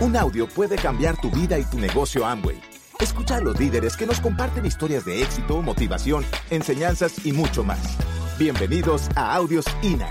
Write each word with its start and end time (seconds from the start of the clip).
Un 0.00 0.16
audio 0.16 0.46
puede 0.46 0.76
cambiar 0.76 1.20
tu 1.20 1.28
vida 1.28 1.58
y 1.58 1.64
tu 1.64 1.76
negocio 1.76 2.24
Amway. 2.24 2.60
Escucha 3.00 3.38
a 3.38 3.40
los 3.40 3.58
líderes 3.58 3.96
que 3.96 4.06
nos 4.06 4.20
comparten 4.20 4.64
historias 4.64 5.04
de 5.04 5.22
éxito, 5.22 5.60
motivación, 5.60 6.24
enseñanzas 6.50 7.26
y 7.26 7.32
mucho 7.32 7.64
más. 7.64 7.96
Bienvenidos 8.38 9.08
a 9.16 9.34
Audios 9.34 9.64
INA. 9.82 10.08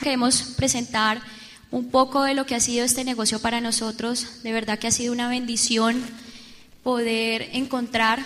Queremos 0.00 0.54
presentar 0.56 1.20
un 1.70 1.90
poco 1.90 2.22
de 2.22 2.32
lo 2.32 2.46
que 2.46 2.54
ha 2.54 2.60
sido 2.60 2.86
este 2.86 3.04
negocio 3.04 3.40
para 3.40 3.60
nosotros. 3.60 4.42
De 4.42 4.52
verdad 4.52 4.78
que 4.78 4.86
ha 4.86 4.90
sido 4.90 5.12
una 5.12 5.28
bendición 5.28 6.02
poder 6.82 7.50
encontrar 7.52 8.20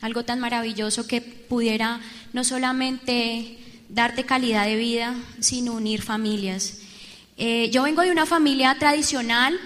algo 0.00 0.24
tan 0.24 0.40
maravilloso 0.40 1.06
que 1.06 1.20
pudiera 1.20 2.00
no 2.32 2.44
solamente 2.44 3.58
darte 3.88 4.24
calidad 4.24 4.66
de 4.66 4.76
vida, 4.76 5.14
sino 5.40 5.74
unir 5.74 6.02
familias. 6.02 6.78
Eh, 7.36 7.70
yo 7.70 7.84
vengo 7.84 8.02
de 8.02 8.10
una 8.10 8.26
familia 8.26 8.76
tradicional, 8.78 9.58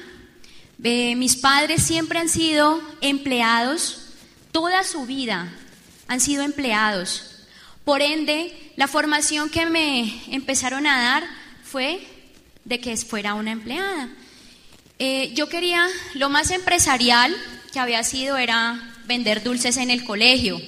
eh, 0.82 1.14
mis 1.16 1.36
padres 1.36 1.82
siempre 1.82 2.18
han 2.18 2.28
sido 2.28 2.80
empleados, 3.00 4.08
toda 4.52 4.84
su 4.84 5.06
vida 5.06 5.52
han 6.08 6.20
sido 6.20 6.42
empleados. 6.42 7.46
Por 7.84 8.02
ende, 8.02 8.72
la 8.76 8.88
formación 8.88 9.48
que 9.50 9.66
me 9.66 10.22
empezaron 10.28 10.86
a 10.86 11.02
dar 11.02 11.24
fue 11.64 12.06
de 12.64 12.80
que 12.80 12.96
fuera 12.96 13.34
una 13.34 13.52
empleada. 13.52 14.08
Eh, 14.98 15.32
yo 15.34 15.48
quería, 15.48 15.88
lo 16.14 16.28
más 16.28 16.50
empresarial 16.50 17.34
que 17.72 17.80
había 17.80 18.04
sido 18.04 18.36
era 18.36 18.91
vender 19.06 19.42
dulces 19.42 19.76
en 19.76 19.90
el 19.90 20.04
colegio. 20.04 20.60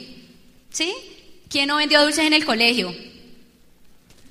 ¿Sí? 0.70 0.92
¿Quién 1.48 1.68
no 1.68 1.76
vendió 1.76 2.02
dulces 2.02 2.24
en 2.24 2.32
el 2.32 2.44
colegio? 2.44 2.94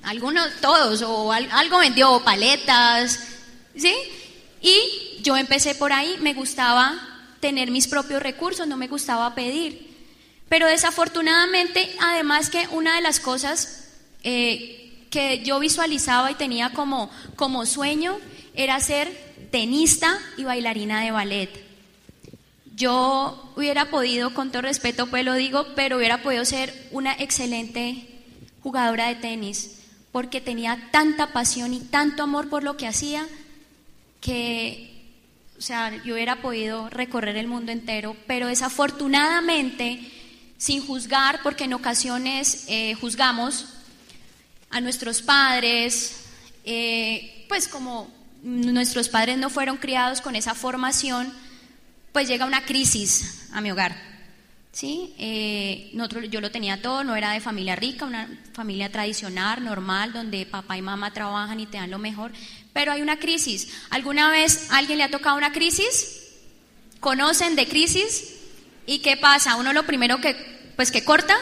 Algunos, 0.02 0.46
todos, 0.60 1.02
o 1.02 1.32
algo 1.32 1.78
vendió, 1.78 2.20
paletas, 2.22 3.20
¿sí? 3.74 3.94
Y 4.60 5.22
yo 5.22 5.36
empecé 5.36 5.74
por 5.74 5.92
ahí, 5.92 6.16
me 6.20 6.34
gustaba 6.34 7.00
tener 7.40 7.70
mis 7.70 7.88
propios 7.88 8.22
recursos, 8.22 8.66
no 8.66 8.76
me 8.76 8.88
gustaba 8.88 9.34
pedir. 9.34 9.94
Pero 10.48 10.66
desafortunadamente, 10.66 11.94
además 12.00 12.50
que 12.50 12.68
una 12.70 12.96
de 12.96 13.00
las 13.00 13.20
cosas 13.20 13.88
eh, 14.22 15.06
que 15.10 15.42
yo 15.44 15.58
visualizaba 15.58 16.30
y 16.30 16.34
tenía 16.34 16.70
como, 16.70 17.10
como 17.36 17.66
sueño 17.66 18.18
era 18.54 18.78
ser 18.80 19.10
tenista 19.50 20.18
y 20.36 20.44
bailarina 20.44 21.00
de 21.00 21.10
ballet. 21.10 21.63
Yo 22.76 23.52
hubiera 23.56 23.90
podido, 23.90 24.34
con 24.34 24.50
todo 24.50 24.62
respeto 24.62 25.06
pues 25.06 25.24
lo 25.24 25.34
digo, 25.34 25.66
pero 25.76 25.96
hubiera 25.96 26.22
podido 26.22 26.44
ser 26.44 26.88
una 26.90 27.12
excelente 27.12 28.08
jugadora 28.62 29.08
de 29.08 29.14
tenis, 29.14 29.78
porque 30.10 30.40
tenía 30.40 30.88
tanta 30.90 31.32
pasión 31.32 31.74
y 31.74 31.80
tanto 31.80 32.22
amor 32.22 32.48
por 32.48 32.62
lo 32.62 32.76
que 32.76 32.86
hacía 32.86 33.26
que, 34.20 34.90
o 35.58 35.60
sea, 35.60 36.02
yo 36.02 36.14
hubiera 36.14 36.40
podido 36.40 36.88
recorrer 36.88 37.36
el 37.36 37.46
mundo 37.46 37.72
entero, 37.72 38.16
pero 38.26 38.46
desafortunadamente, 38.46 40.00
sin 40.56 40.84
juzgar, 40.84 41.40
porque 41.42 41.64
en 41.64 41.74
ocasiones 41.74 42.64
eh, 42.68 42.94
juzgamos 42.94 43.66
a 44.70 44.80
nuestros 44.80 45.20
padres, 45.20 46.24
eh, 46.64 47.44
pues 47.48 47.68
como 47.68 48.10
nuestros 48.42 49.08
padres 49.10 49.36
no 49.36 49.50
fueron 49.50 49.76
criados 49.76 50.20
con 50.22 50.36
esa 50.36 50.54
formación, 50.54 51.32
pues 52.14 52.28
llega 52.28 52.46
una 52.46 52.64
crisis 52.64 53.48
a 53.52 53.60
mi 53.60 53.72
hogar. 53.72 53.96
¿sí? 54.70 55.12
Eh, 55.18 55.90
yo 56.30 56.40
lo 56.40 56.52
tenía 56.52 56.80
todo, 56.80 57.02
no 57.02 57.16
era 57.16 57.32
de 57.32 57.40
familia 57.40 57.74
rica, 57.74 58.04
una 58.04 58.28
familia 58.52 58.92
tradicional, 58.92 59.64
normal, 59.64 60.12
donde 60.12 60.46
papá 60.46 60.78
y 60.78 60.82
mamá 60.82 61.12
trabajan 61.12 61.58
y 61.58 61.66
te 61.66 61.76
dan 61.76 61.90
lo 61.90 61.98
mejor, 61.98 62.30
pero 62.72 62.92
hay 62.92 63.02
una 63.02 63.18
crisis. 63.18 63.68
¿Alguna 63.90 64.30
vez 64.30 64.68
alguien 64.70 64.98
le 64.98 65.04
ha 65.04 65.10
tocado 65.10 65.36
una 65.36 65.50
crisis? 65.50 66.22
¿Conocen 67.00 67.56
de 67.56 67.66
crisis? 67.66 68.36
¿Y 68.86 69.00
qué 69.00 69.16
pasa? 69.16 69.56
Uno 69.56 69.72
lo 69.72 69.84
primero 69.84 70.20
que, 70.20 70.36
pues 70.76 70.92
que 70.92 71.02
corta, 71.02 71.34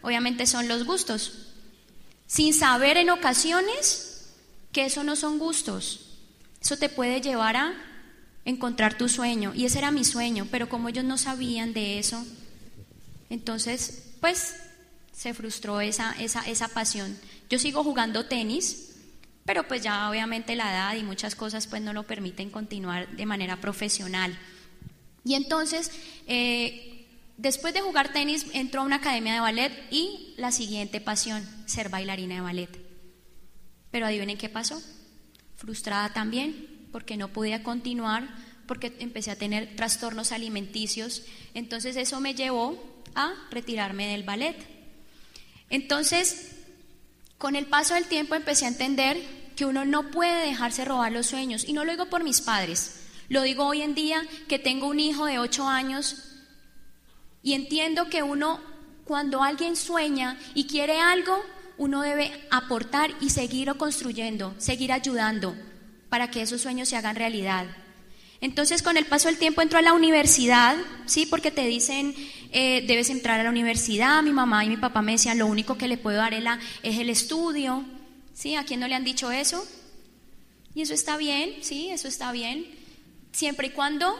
obviamente 0.00 0.46
son 0.46 0.66
los 0.66 0.84
gustos. 0.84 1.48
Sin 2.26 2.54
saber 2.54 2.96
en 2.96 3.10
ocasiones 3.10 4.32
que 4.72 4.86
eso 4.86 5.04
no 5.04 5.14
son 5.14 5.38
gustos. 5.38 6.06
Eso 6.62 6.78
te 6.78 6.88
puede 6.88 7.20
llevar 7.20 7.58
a 7.58 7.74
encontrar 8.46 8.96
tu 8.96 9.10
sueño. 9.10 9.52
Y 9.54 9.66
ese 9.66 9.78
era 9.78 9.90
mi 9.90 10.04
sueño, 10.04 10.46
pero 10.50 10.70
como 10.70 10.88
ellos 10.88 11.04
no 11.04 11.18
sabían 11.18 11.74
de 11.74 11.98
eso, 11.98 12.24
entonces, 13.28 14.14
pues 14.20 14.54
se 15.12 15.34
frustró 15.34 15.80
esa, 15.80 16.12
esa, 16.18 16.40
esa 16.42 16.68
pasión. 16.68 17.18
Yo 17.50 17.58
sigo 17.58 17.84
jugando 17.84 18.26
tenis, 18.26 18.94
pero 19.44 19.66
pues 19.66 19.82
ya 19.82 20.08
obviamente 20.08 20.56
la 20.56 20.70
edad 20.70 20.96
y 20.96 21.02
muchas 21.02 21.34
cosas 21.34 21.66
pues 21.66 21.82
no 21.82 21.92
lo 21.92 22.04
permiten 22.04 22.50
continuar 22.50 23.08
de 23.16 23.26
manera 23.26 23.60
profesional. 23.60 24.38
Y 25.24 25.34
entonces, 25.34 25.90
eh, 26.28 27.06
después 27.36 27.74
de 27.74 27.80
jugar 27.80 28.12
tenis, 28.12 28.46
entró 28.52 28.82
a 28.82 28.84
una 28.84 28.96
academia 28.96 29.34
de 29.34 29.40
ballet 29.40 29.72
y 29.90 30.34
la 30.36 30.52
siguiente 30.52 31.00
pasión, 31.00 31.44
ser 31.66 31.88
bailarina 31.88 32.36
de 32.36 32.40
ballet. 32.42 32.70
Pero 33.90 34.06
adivinen 34.06 34.38
qué 34.38 34.48
pasó. 34.48 34.80
Frustrada 35.56 36.12
también, 36.12 36.75
porque 36.92 37.16
no 37.16 37.28
podía 37.28 37.62
continuar, 37.62 38.28
porque 38.66 38.96
empecé 38.98 39.30
a 39.30 39.36
tener 39.36 39.76
trastornos 39.76 40.32
alimenticios. 40.32 41.22
Entonces 41.54 41.96
eso 41.96 42.20
me 42.20 42.34
llevó 42.34 42.82
a 43.14 43.32
retirarme 43.50 44.08
del 44.08 44.24
ballet. 44.24 44.56
Entonces, 45.70 46.52
con 47.38 47.56
el 47.56 47.66
paso 47.66 47.94
del 47.94 48.06
tiempo 48.06 48.34
empecé 48.34 48.64
a 48.64 48.68
entender 48.68 49.16
que 49.56 49.64
uno 49.64 49.84
no 49.84 50.10
puede 50.10 50.46
dejarse 50.46 50.84
robar 50.84 51.12
los 51.12 51.26
sueños. 51.26 51.64
Y 51.64 51.72
no 51.72 51.84
lo 51.84 51.92
digo 51.92 52.06
por 52.06 52.22
mis 52.22 52.40
padres, 52.40 53.00
lo 53.28 53.42
digo 53.42 53.66
hoy 53.66 53.82
en 53.82 53.94
día 53.94 54.22
que 54.48 54.58
tengo 54.58 54.86
un 54.86 55.00
hijo 55.00 55.26
de 55.26 55.38
ocho 55.38 55.66
años 55.66 56.22
y 57.42 57.54
entiendo 57.54 58.08
que 58.08 58.22
uno, 58.22 58.60
cuando 59.04 59.42
alguien 59.42 59.76
sueña 59.76 60.38
y 60.54 60.66
quiere 60.66 61.00
algo, 61.00 61.40
uno 61.78 62.02
debe 62.02 62.32
aportar 62.50 63.10
y 63.20 63.30
seguir 63.30 63.72
construyendo, 63.76 64.54
seguir 64.58 64.92
ayudando 64.92 65.54
para 66.08 66.30
que 66.30 66.42
esos 66.42 66.60
sueños 66.60 66.88
se 66.88 66.96
hagan 66.96 67.16
realidad. 67.16 67.66
Entonces, 68.40 68.82
con 68.82 68.96
el 68.96 69.06
paso 69.06 69.28
del 69.28 69.38
tiempo 69.38 69.62
entro 69.62 69.78
a 69.78 69.82
la 69.82 69.92
universidad, 69.92 70.76
¿sí? 71.06 71.26
Porque 71.26 71.50
te 71.50 71.66
dicen, 71.66 72.14
eh, 72.52 72.84
debes 72.86 73.08
entrar 73.10 73.40
a 73.40 73.42
la 73.42 73.50
universidad. 73.50 74.22
Mi 74.22 74.32
mamá 74.32 74.64
y 74.64 74.68
mi 74.68 74.76
papá 74.76 75.02
me 75.02 75.12
decían, 75.12 75.38
lo 75.38 75.46
único 75.46 75.78
que 75.78 75.88
le 75.88 75.96
puedo 75.96 76.18
dar 76.18 76.34
es, 76.34 76.44
es 76.82 76.98
el 76.98 77.08
estudio, 77.08 77.84
¿sí? 78.34 78.54
¿A 78.54 78.64
quién 78.64 78.80
no 78.80 78.88
le 78.88 78.94
han 78.94 79.04
dicho 79.04 79.30
eso? 79.30 79.66
Y 80.74 80.82
eso 80.82 80.92
está 80.92 81.16
bien, 81.16 81.54
¿sí? 81.62 81.88
Eso 81.90 82.08
está 82.08 82.30
bien. 82.32 82.66
Siempre 83.32 83.68
y 83.68 83.70
cuando 83.70 84.14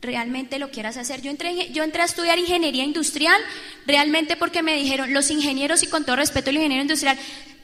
realmente 0.00 0.58
lo 0.58 0.70
quieras 0.70 0.96
hacer. 0.96 1.20
Yo 1.20 1.30
entré, 1.30 1.70
yo 1.72 1.84
entré 1.84 2.02
a 2.02 2.06
estudiar 2.06 2.38
ingeniería 2.38 2.84
industrial, 2.84 3.40
realmente 3.86 4.36
porque 4.36 4.62
me 4.62 4.76
dijeron, 4.76 5.12
los 5.12 5.30
ingenieros, 5.30 5.82
y 5.82 5.88
con 5.88 6.04
todo 6.04 6.16
respeto, 6.16 6.50
el 6.50 6.56
ingeniero 6.56 6.82
industrial, 6.82 7.18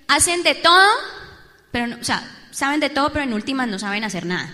hacen 0.07 0.43
de 0.43 0.55
todo, 0.55 0.87
pero 1.71 1.87
no, 1.87 1.97
o 1.99 2.05
sea, 2.05 2.36
saben 2.57 2.81
de 2.81 2.89
todo, 2.89 3.13
pero 3.13 3.23
en 3.23 3.35
últimas 3.35 3.69
no 3.69 3.79
saben 3.79 4.03
hacer 4.03 4.25
nada. 4.25 4.51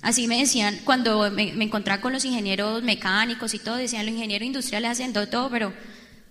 Así 0.00 0.26
me 0.26 0.38
decían 0.38 0.80
cuando 0.84 1.30
me, 1.30 1.50
encontraba 1.62 2.00
con 2.00 2.14
los 2.14 2.24
ingenieros 2.24 2.82
mecánicos 2.82 3.52
y 3.52 3.58
todo, 3.58 3.76
decían 3.76 4.06
los 4.06 4.14
ingenieros 4.14 4.46
industriales 4.46 4.92
hacen 4.92 5.12
de 5.12 5.26
todo, 5.26 5.50
pero 5.50 5.74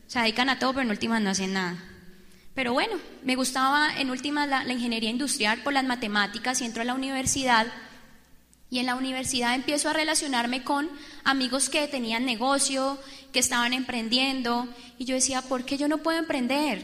se 0.07 0.17
dedican 0.17 0.49
a 0.49 0.57
todo, 0.57 0.73
pero 0.73 0.81
en 0.81 0.89
últimas 0.89 1.21
no 1.21 1.29
hacen 1.29 1.53
nada. 1.53 1.77
Pero 2.55 2.73
bueno, 2.73 2.95
me 3.23 3.35
gustaba 3.35 3.99
en 3.99 4.09
últimas 4.09 4.49
la, 4.49 4.63
la 4.63 4.73
ingeniería 4.73 5.11
industrial 5.11 5.61
por 5.61 5.73
las 5.73 5.83
matemáticas 5.83 6.59
y 6.59 6.65
entro 6.65 6.81
a 6.81 6.85
la 6.85 6.95
universidad 6.95 7.67
y 8.71 8.79
en 8.79 8.87
la 8.87 8.95
universidad 8.95 9.53
empiezo 9.53 9.89
a 9.89 9.93
relacionarme 9.93 10.63
con 10.63 10.89
amigos 11.23 11.69
que 11.69 11.87
tenían 11.87 12.25
negocio, 12.25 12.99
que 13.31 13.37
estaban 13.37 13.73
emprendiendo 13.73 14.67
y 14.97 15.05
yo 15.05 15.13
decía, 15.13 15.43
¿por 15.43 15.65
qué 15.65 15.77
yo 15.77 15.87
no 15.87 15.99
puedo 15.99 16.17
emprender? 16.17 16.83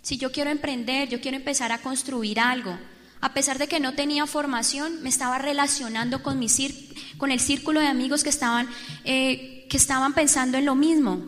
Si 0.00 0.16
yo 0.16 0.32
quiero 0.32 0.48
emprender, 0.48 1.10
yo 1.10 1.20
quiero 1.20 1.36
empezar 1.36 1.72
a 1.72 1.82
construir 1.82 2.40
algo. 2.40 2.78
A 3.20 3.34
pesar 3.34 3.58
de 3.58 3.68
que 3.68 3.80
no 3.80 3.94
tenía 3.94 4.26
formación, 4.26 5.02
me 5.02 5.10
estaba 5.10 5.38
relacionando 5.38 6.22
con, 6.22 6.38
mi 6.38 6.46
con 7.18 7.30
el 7.30 7.40
círculo 7.40 7.80
de 7.80 7.86
amigos 7.86 8.24
que 8.24 8.30
estaban, 8.30 8.68
eh, 9.04 9.66
que 9.68 9.76
estaban 9.76 10.14
pensando 10.14 10.56
en 10.56 10.64
lo 10.64 10.74
mismo. 10.74 11.22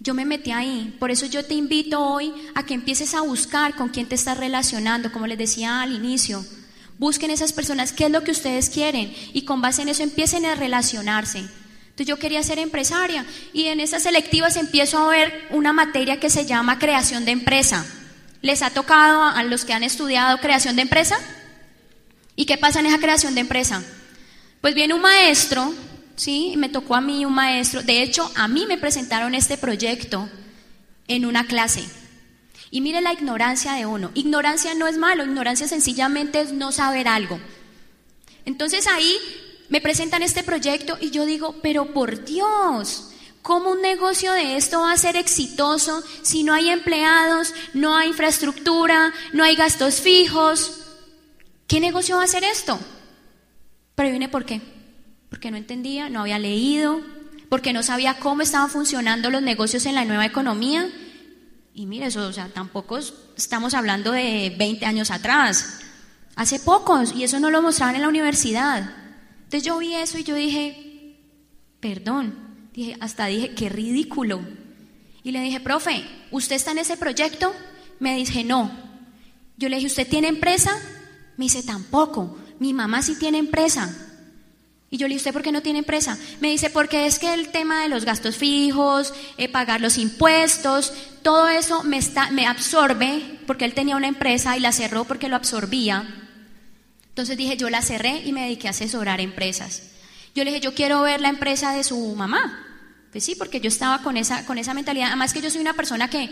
Yo 0.00 0.12
me 0.12 0.26
metí 0.26 0.50
ahí. 0.50 0.94
Por 1.00 1.10
eso 1.10 1.24
yo 1.24 1.44
te 1.44 1.54
invito 1.54 1.98
hoy 1.98 2.32
a 2.54 2.66
que 2.66 2.74
empieces 2.74 3.14
a 3.14 3.22
buscar 3.22 3.74
con 3.74 3.88
quién 3.88 4.06
te 4.06 4.14
estás 4.14 4.36
relacionando, 4.36 5.10
como 5.12 5.26
les 5.26 5.38
decía 5.38 5.80
al 5.80 5.94
inicio. 5.94 6.44
Busquen 6.98 7.30
esas 7.30 7.54
personas, 7.54 7.92
qué 7.92 8.04
es 8.04 8.10
lo 8.10 8.22
que 8.22 8.30
ustedes 8.30 8.68
quieren 8.68 9.12
y 9.32 9.46
con 9.46 9.62
base 9.62 9.82
en 9.82 9.88
eso 9.88 10.02
empiecen 10.02 10.44
a 10.44 10.54
relacionarse. 10.54 11.38
Entonces 11.38 12.06
yo 12.06 12.18
quería 12.18 12.42
ser 12.42 12.58
empresaria 12.58 13.24
y 13.52 13.64
en 13.64 13.80
esas 13.80 14.02
selectivas 14.02 14.56
empiezo 14.56 14.98
a 14.98 15.08
ver 15.08 15.48
una 15.50 15.72
materia 15.72 16.20
que 16.20 16.28
se 16.28 16.44
llama 16.44 16.78
creación 16.78 17.24
de 17.24 17.30
empresa. 17.30 17.86
¿Les 18.44 18.60
ha 18.60 18.68
tocado 18.68 19.22
a 19.22 19.42
los 19.42 19.64
que 19.64 19.72
han 19.72 19.82
estudiado 19.82 20.38
creación 20.38 20.76
de 20.76 20.82
empresa? 20.82 21.16
¿Y 22.36 22.44
qué 22.44 22.58
pasa 22.58 22.80
en 22.80 22.84
esa 22.84 22.98
creación 22.98 23.34
de 23.34 23.40
empresa? 23.40 23.82
Pues 24.60 24.74
viene 24.74 24.92
un 24.92 25.00
maestro, 25.00 25.72
¿sí? 26.14 26.52
Me 26.58 26.68
tocó 26.68 26.94
a 26.94 27.00
mí 27.00 27.24
un 27.24 27.32
maestro. 27.32 27.82
De 27.82 28.02
hecho, 28.02 28.30
a 28.36 28.46
mí 28.46 28.66
me 28.66 28.76
presentaron 28.76 29.34
este 29.34 29.56
proyecto 29.56 30.28
en 31.08 31.24
una 31.24 31.46
clase. 31.46 31.88
Y 32.70 32.82
mire 32.82 33.00
la 33.00 33.14
ignorancia 33.14 33.72
de 33.72 33.86
uno. 33.86 34.10
Ignorancia 34.12 34.74
no 34.74 34.88
es 34.88 34.98
malo, 34.98 35.24
ignorancia 35.24 35.66
sencillamente 35.66 36.42
es 36.42 36.52
no 36.52 36.70
saber 36.70 37.08
algo. 37.08 37.40
Entonces 38.44 38.86
ahí 38.88 39.16
me 39.70 39.80
presentan 39.80 40.22
este 40.22 40.42
proyecto 40.42 40.98
y 41.00 41.10
yo 41.10 41.24
digo, 41.24 41.56
pero 41.62 41.94
por 41.94 42.26
Dios, 42.26 43.13
¿cómo 43.44 43.72
un 43.72 43.82
negocio 43.82 44.32
de 44.32 44.56
esto 44.56 44.80
va 44.80 44.92
a 44.92 44.96
ser 44.96 45.16
exitoso 45.16 46.02
si 46.22 46.44
no 46.44 46.54
hay 46.54 46.70
empleados, 46.70 47.52
no 47.74 47.94
hay 47.94 48.08
infraestructura, 48.08 49.12
no 49.34 49.44
hay 49.44 49.54
gastos 49.54 50.00
fijos? 50.00 50.80
¿Qué 51.66 51.78
negocio 51.78 52.16
va 52.16 52.24
a 52.24 52.26
ser 52.26 52.42
esto? 52.42 52.80
Pero 53.94 54.08
viene 54.08 54.30
por 54.30 54.46
qué. 54.46 54.62
Porque 55.28 55.50
no 55.50 55.58
entendía, 55.58 56.08
no 56.08 56.22
había 56.22 56.38
leído, 56.38 57.02
porque 57.50 57.74
no 57.74 57.82
sabía 57.82 58.18
cómo 58.18 58.40
estaban 58.40 58.70
funcionando 58.70 59.28
los 59.28 59.42
negocios 59.42 59.84
en 59.84 59.94
la 59.94 60.06
nueva 60.06 60.24
economía. 60.24 60.88
Y 61.74 61.84
mire, 61.84 62.06
eso, 62.06 62.26
o 62.26 62.32
sea, 62.32 62.48
tampoco 62.48 62.98
estamos 63.36 63.74
hablando 63.74 64.12
de 64.12 64.54
20 64.56 64.86
años 64.86 65.10
atrás, 65.10 65.80
hace 66.34 66.60
pocos, 66.60 67.12
y 67.12 67.24
eso 67.24 67.40
no 67.40 67.50
lo 67.50 67.60
mostraban 67.60 67.94
en 67.94 68.02
la 68.02 68.08
universidad. 68.08 68.90
Entonces 69.36 69.64
yo 69.64 69.76
vi 69.76 69.94
eso 69.96 70.16
y 70.16 70.24
yo 70.24 70.34
dije, 70.34 71.20
perdón, 71.80 72.43
dije, 72.74 72.96
hasta 73.00 73.26
dije, 73.26 73.54
qué 73.54 73.68
ridículo. 73.68 74.42
Y 75.22 75.30
le 75.30 75.40
dije, 75.40 75.60
profe, 75.60 76.04
¿usted 76.30 76.56
está 76.56 76.72
en 76.72 76.78
ese 76.78 76.96
proyecto? 76.96 77.54
Me 78.00 78.16
dice, 78.16 78.44
no. 78.44 78.70
Yo 79.56 79.68
le 79.68 79.76
dije, 79.76 79.86
¿usted 79.86 80.08
tiene 80.08 80.28
empresa? 80.28 80.76
Me 81.36 81.46
dice, 81.46 81.62
tampoco. 81.62 82.36
Mi 82.58 82.72
mamá 82.72 83.02
sí 83.02 83.16
tiene 83.18 83.38
empresa. 83.38 83.94
Y 84.90 84.96
yo 84.96 85.08
le 85.08 85.14
dije, 85.14 85.22
¿usted 85.22 85.32
por 85.32 85.42
qué 85.42 85.50
no 85.50 85.62
tiene 85.62 85.80
empresa? 85.80 86.18
Me 86.40 86.50
dice, 86.50 86.70
porque 86.70 87.06
es 87.06 87.18
que 87.18 87.32
el 87.32 87.48
tema 87.48 87.82
de 87.82 87.88
los 87.88 88.04
gastos 88.04 88.36
fijos, 88.36 89.14
eh, 89.38 89.48
pagar 89.48 89.80
los 89.80 89.98
impuestos, 89.98 90.92
todo 91.22 91.48
eso 91.48 91.82
me, 91.82 91.96
está, 91.96 92.30
me 92.30 92.46
absorbe, 92.46 93.40
porque 93.46 93.64
él 93.64 93.74
tenía 93.74 93.96
una 93.96 94.08
empresa 94.08 94.56
y 94.56 94.60
la 94.60 94.72
cerró 94.72 95.04
porque 95.04 95.28
lo 95.28 95.36
absorbía. 95.36 96.06
Entonces 97.08 97.36
dije, 97.36 97.56
yo 97.56 97.70
la 97.70 97.82
cerré 97.82 98.22
y 98.24 98.32
me 98.32 98.42
dediqué 98.42 98.68
a 98.68 98.70
asesorar 98.70 99.20
empresas. 99.20 99.93
Yo 100.34 100.44
le 100.44 100.50
dije, 100.50 100.60
yo 100.60 100.74
quiero 100.74 101.02
ver 101.02 101.20
la 101.20 101.28
empresa 101.28 101.72
de 101.72 101.84
su 101.84 102.14
mamá. 102.14 102.60
Pues 103.12 103.24
sí, 103.24 103.36
porque 103.36 103.60
yo 103.60 103.68
estaba 103.68 104.02
con 104.02 104.16
esa, 104.16 104.44
con 104.46 104.58
esa 104.58 104.74
mentalidad. 104.74 105.08
Además 105.08 105.32
que 105.32 105.40
yo 105.40 105.50
soy 105.50 105.60
una 105.60 105.74
persona 105.74 106.10
que 106.10 106.30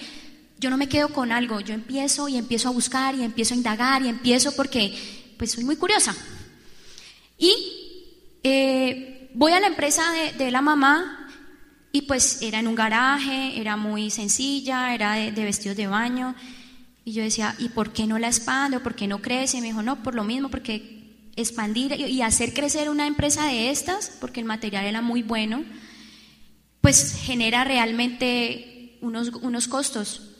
yo 0.59 0.71
no 0.71 0.77
me 0.77 0.89
quedo 0.89 1.09
con 1.09 1.33
algo, 1.33 1.61
yo 1.61 1.75
empiezo 1.75 2.29
y 2.29 2.37
empiezo 2.37 2.69
a 2.69 2.73
buscar 2.73 3.15
y 3.15 3.23
empiezo 3.23 3.55
a 3.55 3.57
indagar 3.57 4.03
y 4.03 4.09
empiezo 4.09 4.55
porque 4.55 4.97
pues 5.37 5.53
soy 5.53 5.65
muy 5.65 5.77
curiosa. 5.77 6.15
Y 7.37 7.53
eh, 8.45 9.31
voy 9.35 9.53
a 9.53 9.61
la 9.61 9.67
empresa 9.67 10.03
de, 10.39 10.51
la 10.53 10.63
mamá 10.63 11.29
y 11.91 12.03
pues 12.03 12.43
era 12.43 12.61
en 12.61 12.69
un 12.69 12.77
garaje, 12.77 13.61
era 13.61 13.77
muy 13.77 14.11
sencilla, 14.11 14.95
era 14.95 15.15
de, 15.15 15.45
vestidos 15.45 15.77
de 15.77 15.89
baño. 15.89 16.37
Y 17.05 17.13
yo 17.13 17.25
decía, 17.25 17.57
¿y 17.59 17.71
por 17.71 17.93
qué 17.93 18.07
no 18.07 18.19
la 18.21 18.29
expando? 18.29 18.83
¿Por 18.83 18.95
qué 18.95 19.09
no 19.09 19.21
crece? 19.21 19.59
Y 19.59 19.61
me 19.61 19.67
dijo, 19.69 19.83
no, 19.83 20.03
por 20.05 20.15
lo 20.15 20.23
mismo, 20.23 20.49
porque 20.49 21.02
expandir 21.37 21.93
y 21.99 22.23
hacer 22.23 22.53
crecer 22.53 22.91
una 22.91 23.07
empresa 23.07 23.47
de 23.47 23.71
estas, 23.71 24.11
porque 24.21 24.41
el 24.41 24.47
material 24.47 24.85
era 24.85 25.01
muy 25.01 25.23
bueno, 25.23 25.65
pues 26.81 27.15
genera 27.23 27.65
realmente 27.65 28.99
unos, 29.01 29.29
unos 29.41 29.69
costos. 29.69 30.31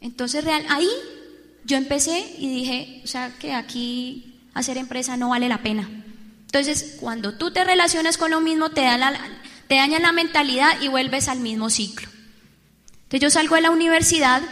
Entonces, 0.00 0.44
real, 0.44 0.64
ahí 0.68 0.88
yo 1.64 1.76
empecé 1.76 2.34
y 2.38 2.52
dije, 2.52 3.00
o 3.04 3.06
sea, 3.06 3.32
que 3.38 3.52
aquí 3.52 4.40
hacer 4.54 4.76
empresa 4.76 5.16
no 5.16 5.30
vale 5.30 5.48
la 5.48 5.62
pena. 5.62 5.88
Entonces, 6.46 6.96
cuando 7.00 7.34
tú 7.34 7.52
te 7.52 7.64
relacionas 7.64 8.18
con 8.18 8.30
lo 8.30 8.40
mismo, 8.40 8.70
te, 8.70 8.82
da 8.82 8.98
la, 8.98 9.12
te 9.68 9.76
daña 9.76 9.98
la 10.00 10.12
mentalidad 10.12 10.80
y 10.80 10.88
vuelves 10.88 11.28
al 11.28 11.40
mismo 11.40 11.70
ciclo. 11.70 12.08
Entonces, 13.04 13.20
yo 13.20 13.30
salgo 13.30 13.54
de 13.54 13.62
la 13.62 13.70
universidad 13.70 14.42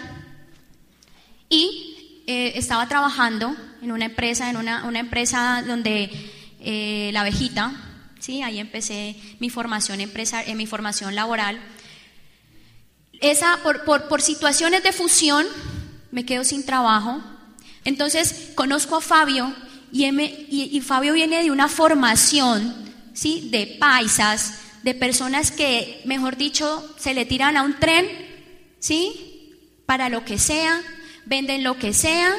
y 1.48 2.22
eh, 2.26 2.52
estaba 2.54 2.88
trabajando 2.88 3.56
en 3.82 3.92
una 3.92 4.06
empresa, 4.06 4.50
en 4.50 4.56
una, 4.56 4.98
empresa 4.98 5.62
donde 5.66 6.10
eh, 6.60 7.10
la 7.12 7.20
abejita, 7.20 7.72
¿sí? 8.18 8.42
ahí 8.42 8.58
empecé 8.58 9.16
mi 9.38 9.50
formación, 9.50 10.00
empresa, 10.00 10.42
eh, 10.42 10.54
mi 10.54 10.66
formación 10.66 11.14
laboral. 11.14 11.60
Esa, 13.20 13.58
por, 13.62 13.84
por, 13.84 14.08
por 14.08 14.22
situaciones 14.22 14.82
de 14.82 14.92
fusión, 14.92 15.46
me 16.10 16.24
quedo 16.24 16.44
sin 16.44 16.64
trabajo. 16.64 17.20
Entonces, 17.84 18.52
conozco 18.54 18.96
a 18.96 19.00
Fabio 19.00 19.54
y, 19.92 20.80
Fabio 20.80 21.14
viene 21.14 21.42
de 21.42 21.50
una 21.50 21.68
formación 21.68 22.74
¿sí? 23.12 23.48
de 23.50 23.76
paisas, 23.78 24.60
de 24.82 24.94
personas 24.94 25.50
que, 25.50 26.00
mejor 26.04 26.36
dicho, 26.36 26.94
se 26.98 27.14
le 27.14 27.26
tiran 27.26 27.56
a 27.56 27.62
un 27.62 27.78
tren, 27.78 28.06
¿sí? 28.78 29.54
Para 29.86 30.08
lo 30.08 30.24
que 30.24 30.38
sea, 30.38 30.80
venden 31.26 31.64
lo 31.64 31.76
que 31.78 31.92
sea. 31.92 32.34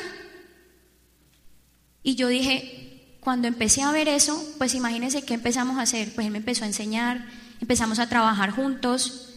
Y 2.04 2.16
yo 2.16 2.28
dije, 2.28 3.18
cuando 3.20 3.48
empecé 3.48 3.82
a 3.82 3.92
ver 3.92 4.08
eso, 4.08 4.44
pues 4.58 4.74
imagínense 4.74 5.24
qué 5.24 5.36
empezamos 5.36 5.78
a 5.78 5.84
hacer. 5.84 6.14
Pues 6.14 6.26
él 6.26 6.32
me 6.32 6.40
empezó 6.40 6.64
a 6.64 6.68
enseñar, 6.68 7.28
empezamos 7.60 8.00
a 8.00 8.10
trabajar 8.10 8.52
juntos. 8.52 9.36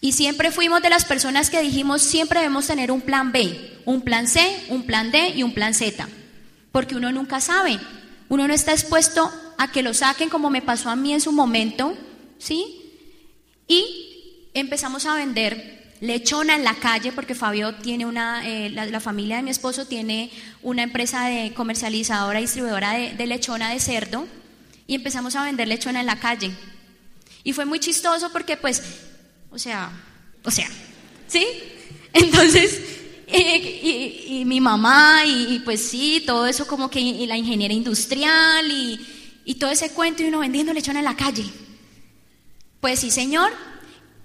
Y 0.00 0.12
siempre 0.12 0.50
fuimos 0.50 0.82
de 0.82 0.90
las 0.90 1.04
personas 1.04 1.50
que 1.50 1.60
dijimos, 1.60 2.02
siempre 2.02 2.40
debemos 2.40 2.66
tener 2.66 2.90
un 2.90 3.00
plan 3.00 3.32
B, 3.32 3.78
un 3.84 4.02
plan 4.02 4.26
C, 4.26 4.64
un 4.68 4.84
plan 4.84 5.10
D 5.10 5.34
y 5.36 5.42
un 5.42 5.52
plan 5.52 5.74
Z 5.74 6.08
porque 6.72 6.96
uno 6.96 7.12
nunca 7.12 7.40
sabe. 7.40 7.78
Uno 8.28 8.46
no 8.46 8.54
está 8.54 8.72
expuesto 8.72 9.30
a 9.58 9.72
que 9.72 9.82
lo 9.82 9.94
saquen 9.94 10.28
como 10.28 10.50
me 10.50 10.62
pasó 10.62 10.88
a 10.88 10.96
mí 10.96 11.12
en 11.12 11.20
su 11.20 11.32
momento, 11.32 11.96
¿sí? 12.38 12.92
Y 13.66 14.50
empezamos 14.54 15.06
a 15.06 15.14
vender 15.14 15.79
lechona 16.00 16.54
en 16.56 16.64
la 16.64 16.74
calle, 16.74 17.12
porque 17.12 17.34
Fabio 17.34 17.74
tiene 17.76 18.06
una, 18.06 18.46
eh, 18.48 18.70
la, 18.70 19.00
familia 19.00 19.36
de 19.36 19.42
mi 19.42 19.50
esposo 19.50 19.86
tiene 19.86 20.30
una 20.62 20.82
empresa 20.82 21.26
de 21.26 21.52
comercializadora, 21.54 22.40
distribuidora 22.40 22.92
de, 22.92 23.14
de 23.14 23.26
lechona 23.26 23.70
de 23.70 23.80
cerdo, 23.80 24.26
y 24.86 24.94
empezamos 24.94 25.36
a 25.36 25.44
vender 25.44 25.68
lechona 25.68 26.00
en 26.00 26.06
la 26.06 26.18
calle. 26.18 26.50
Y 27.44 27.52
fue 27.52 27.64
muy 27.64 27.80
chistoso 27.80 28.30
porque 28.32 28.56
pues, 28.56 28.82
o 29.50 29.58
sea, 29.58 29.90
o 30.44 30.50
sea, 30.50 30.68
¿sí? 31.28 31.46
Entonces, 32.12 32.80
y, 33.32 34.42
mi 34.46 34.60
mamá, 34.60 35.22
y, 35.24 35.60
pues 35.60 35.82
sí, 35.88 36.22
todo 36.26 36.46
eso 36.46 36.66
como 36.66 36.90
que 36.90 37.00
la 37.26 37.36
ingeniería 37.36 37.76
industrial 37.76 38.70
y, 38.70 39.16
todo 39.58 39.70
ese 39.70 39.90
cuento 39.90 40.22
y 40.22 40.26
uno 40.26 40.38
vendiendo 40.38 40.72
lechón 40.72 40.96
en 40.96 41.04
la 41.04 41.16
calle. 41.16 41.44
Pues 42.80 43.00
sí, 43.00 43.10
señor, 43.10 43.50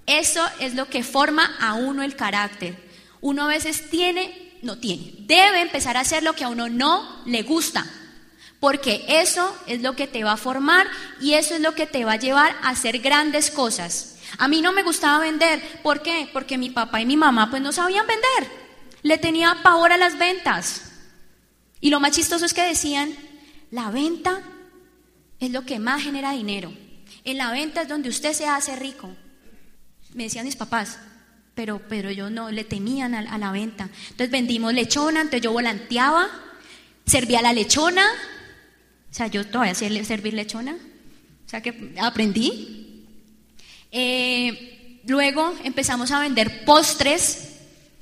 eso 0.06 0.44
es 0.60 0.74
lo 0.74 0.88
que 0.88 1.02
forma 1.02 1.56
a 1.60 1.74
uno 1.74 2.02
el 2.02 2.16
carácter. 2.16 2.76
Uno 3.20 3.44
a 3.44 3.48
veces 3.48 3.90
tiene, 3.90 4.58
no 4.62 4.78
tiene, 4.78 5.14
debe 5.20 5.60
empezar 5.60 5.96
a 5.96 6.00
hacer 6.00 6.22
lo 6.22 6.34
que 6.34 6.44
a 6.44 6.48
uno 6.48 6.68
no 6.68 7.22
le 7.26 7.42
gusta. 7.42 7.86
Porque 8.60 9.04
eso 9.08 9.54
es 9.66 9.82
lo 9.82 9.94
que 9.96 10.06
te 10.06 10.24
va 10.24 10.32
a 10.32 10.38
formar 10.38 10.86
y 11.20 11.34
eso 11.34 11.54
es 11.54 11.60
lo 11.60 11.74
que 11.74 11.86
te 11.86 12.04
va 12.04 12.12
a 12.12 12.18
llevar 12.18 12.56
a 12.62 12.70
hacer 12.70 13.00
grandes 13.00 13.50
cosas. 13.50 14.18
A 14.38 14.48
mí 14.48 14.62
no 14.62 14.72
me 14.72 14.82
gustaba 14.82 15.18
vender. 15.18 15.62
¿Por 15.82 16.02
qué? 16.02 16.28
Porque 16.32 16.56
mi 16.56 16.70
papá 16.70 17.00
y 17.00 17.06
mi 17.06 17.16
mamá 17.16 17.50
pues 17.50 17.60
no 17.60 17.72
sabían 17.72 18.06
vender 18.06 18.66
le 19.06 19.18
tenía 19.18 19.60
pavor 19.62 19.92
a 19.92 19.96
las 19.96 20.18
ventas. 20.18 20.82
Y 21.80 21.90
lo 21.90 22.00
más 22.00 22.10
chistoso 22.10 22.44
es 22.44 22.52
que 22.52 22.62
decían, 22.62 23.14
la 23.70 23.90
venta 23.92 24.42
es 25.38 25.52
lo 25.52 25.64
que 25.64 25.78
más 25.78 26.02
genera 26.02 26.32
dinero. 26.32 26.72
En 27.22 27.38
la 27.38 27.52
venta 27.52 27.82
es 27.82 27.88
donde 27.88 28.08
usted 28.08 28.32
se 28.32 28.46
hace 28.46 28.74
rico. 28.74 29.08
Me 30.16 30.24
decían 30.24 30.46
mis 30.46 30.56
papás, 30.56 30.98
pero, 31.54 31.78
pero 31.90 32.10
yo 32.10 32.30
no, 32.30 32.50
le 32.50 32.64
temían 32.64 33.14
a, 33.14 33.36
la 33.36 33.52
venta. 33.52 33.90
Entonces 34.04 34.30
vendimos 34.30 34.72
lechona, 34.72 35.20
entonces 35.20 35.42
yo 35.42 35.52
volanteaba, 35.52 36.26
servía 37.04 37.42
la 37.42 37.52
lechona, 37.52 38.02
o 39.10 39.14
sea, 39.14 39.26
yo 39.26 39.46
todavía 39.46 39.74
sé 39.74 40.04
servir 40.06 40.32
lechona, 40.32 40.74
o 40.74 41.48
sea 41.48 41.60
que 41.60 41.92
aprendí. 42.00 43.04
Eh, 43.92 45.02
luego 45.06 45.54
empezamos 45.64 46.10
a 46.12 46.20
vender 46.20 46.64
postres, 46.64 47.50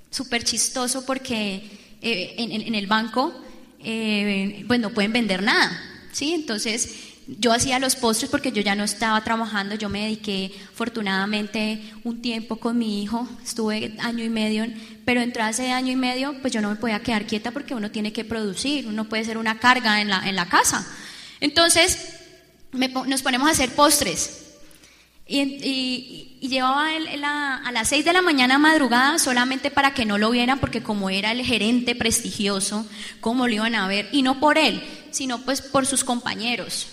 súper 0.09 0.44
chistoso 0.44 1.04
porque 1.04 1.62
eh, 2.00 2.35
en, 2.38 2.76
el 2.76 2.87
banco 2.87 3.35
eh, 3.80 4.64
pues 4.68 4.78
no 4.78 4.90
pueden 4.90 5.12
vender 5.12 5.42
nada, 5.42 5.83
¿sí? 6.12 6.33
Entonces 6.33 6.94
yo 7.26 7.52
hacía 7.52 7.78
los 7.78 7.97
postres 7.97 8.31
porque 8.31 8.52
yo 8.52 8.62
ya 8.62 8.75
no 8.75 8.85
estaba 8.85 9.23
trabajando, 9.25 9.75
yo 9.75 9.88
me 9.88 10.02
dediqué 10.02 10.52
afortunadamente 10.73 11.83
un 12.04 12.21
tiempo 12.21 12.57
con 12.57 12.78
mi 12.78 13.02
hijo, 13.02 13.28
estuve 13.43 13.95
año 14.00 14.25
y 14.25 14.28
medio, 14.28 14.66
pero 15.04 15.21
entre 15.21 15.49
ese 15.49 15.71
año 15.71 15.93
y 15.93 15.97
medio 15.97 16.35
pues 16.40 16.52
yo 16.52 16.61
no 16.61 16.71
me 16.71 16.76
podía 16.76 17.00
quedar 17.00 17.26
quieta 17.26 17.50
porque 17.50 17.75
uno 17.75 17.90
tiene 17.90 18.12
que 18.12 18.25
producir, 18.25 18.87
uno 18.87 19.04
puede 19.04 19.25
ser 19.25 19.38
una 19.38 19.59
carga 19.59 20.00
en 20.00 20.09
la, 20.09 20.28
en 20.28 20.37
la 20.37 20.47
casa. 20.47 20.87
Entonces 21.40 21.99
nos 22.73 23.23
ponemos 23.23 23.49
a 23.49 23.52
hacer 23.52 23.71
postres 23.71 24.45
y, 25.26 26.31
llevaba 26.40 26.90
a 27.64 27.73
las 27.73 27.88
6 27.88 28.04
de 28.04 28.12
la 28.12 28.21
mañana 28.21 28.59
madrugada 28.59 29.19
solamente 29.19 29.71
para 29.71 29.95
que 29.95 30.04
no 30.04 30.19
lo 30.19 30.31
vieran, 30.31 30.59
porque 30.59 30.83
como 30.83 31.09
era 31.09 31.33
el 31.33 31.43
gerente 31.43 31.95
prestigioso, 31.95 32.87
¿cómo 33.21 33.49
lo 33.49 33.54
iban 33.54 33.75
a 33.75 33.88
ver? 33.88 34.11
Y 34.12 34.21
no 34.21 34.40
por 34.40 34.59
él, 34.59 34.83
sino 35.11 35.38
pues 35.38 35.62
por 35.62 35.87
sus 35.87 36.04
compañeros, 36.04 36.87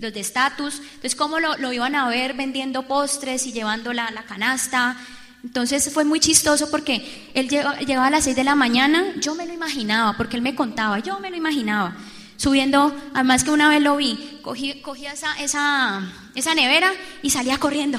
los 0.00 0.12
de 0.12 0.20
estatus. 0.20 0.80
Entonces, 0.80 1.14
¿cómo 1.14 1.38
lo, 1.38 1.72
iban 1.72 1.94
a 1.94 2.08
ver 2.08 2.34
vendiendo 2.34 2.86
postres 2.86 3.46
y 3.46 3.52
llevando 3.52 3.92
la, 3.92 4.24
canasta? 4.26 4.96
Entonces 5.42 5.90
fue 5.92 6.04
muy 6.04 6.20
chistoso 6.20 6.70
porque 6.70 7.30
él 7.34 7.48
llegaba 7.48 8.08
a 8.08 8.10
las 8.10 8.24
6 8.24 8.36
de 8.36 8.44
la 8.44 8.54
mañana, 8.54 9.14
yo 9.16 9.34
me 9.34 9.46
lo 9.46 9.54
imaginaba, 9.54 10.16
porque 10.16 10.36
él 10.36 10.42
me 10.42 10.54
contaba, 10.54 10.98
yo 10.98 11.18
me 11.18 11.30
lo 11.30 11.36
imaginaba. 11.36 11.96
Subiendo, 12.36 12.94
además 13.14 13.44
que 13.44 13.50
una 13.50 13.68
vez 13.68 13.82
lo 13.82 13.96
vi, 13.96 14.40
cogía 14.42 15.12
esa, 15.12 15.34
esa, 15.40 16.02
esa 16.34 16.54
nevera 16.54 16.92
y 17.22 17.30
salía 17.30 17.58
corriendo. 17.58 17.98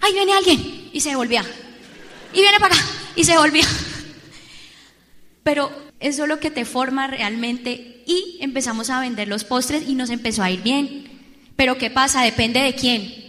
¡Ahí 0.00 0.12
viene 0.12 0.32
alguien! 0.32 0.90
Y 0.92 1.00
se 1.00 1.14
volvía. 1.16 1.44
Y 2.32 2.40
viene 2.40 2.58
para 2.58 2.74
acá 2.74 2.84
y 3.14 3.24
se 3.24 3.36
volvía. 3.36 3.66
Pero 5.42 5.70
eso 6.00 6.24
es 6.24 6.28
lo 6.28 6.40
que 6.40 6.50
te 6.50 6.64
forma 6.64 7.06
realmente 7.06 8.02
y 8.06 8.38
empezamos 8.40 8.90
a 8.90 9.00
vender 9.00 9.28
los 9.28 9.44
postres 9.44 9.88
y 9.88 9.94
nos 9.94 10.10
empezó 10.10 10.42
a 10.42 10.50
ir 10.50 10.62
bien. 10.62 11.05
Pero 11.56 11.78
¿qué 11.78 11.90
pasa? 11.90 12.22
Depende 12.22 12.60
de 12.60 12.74
quién. 12.74 13.26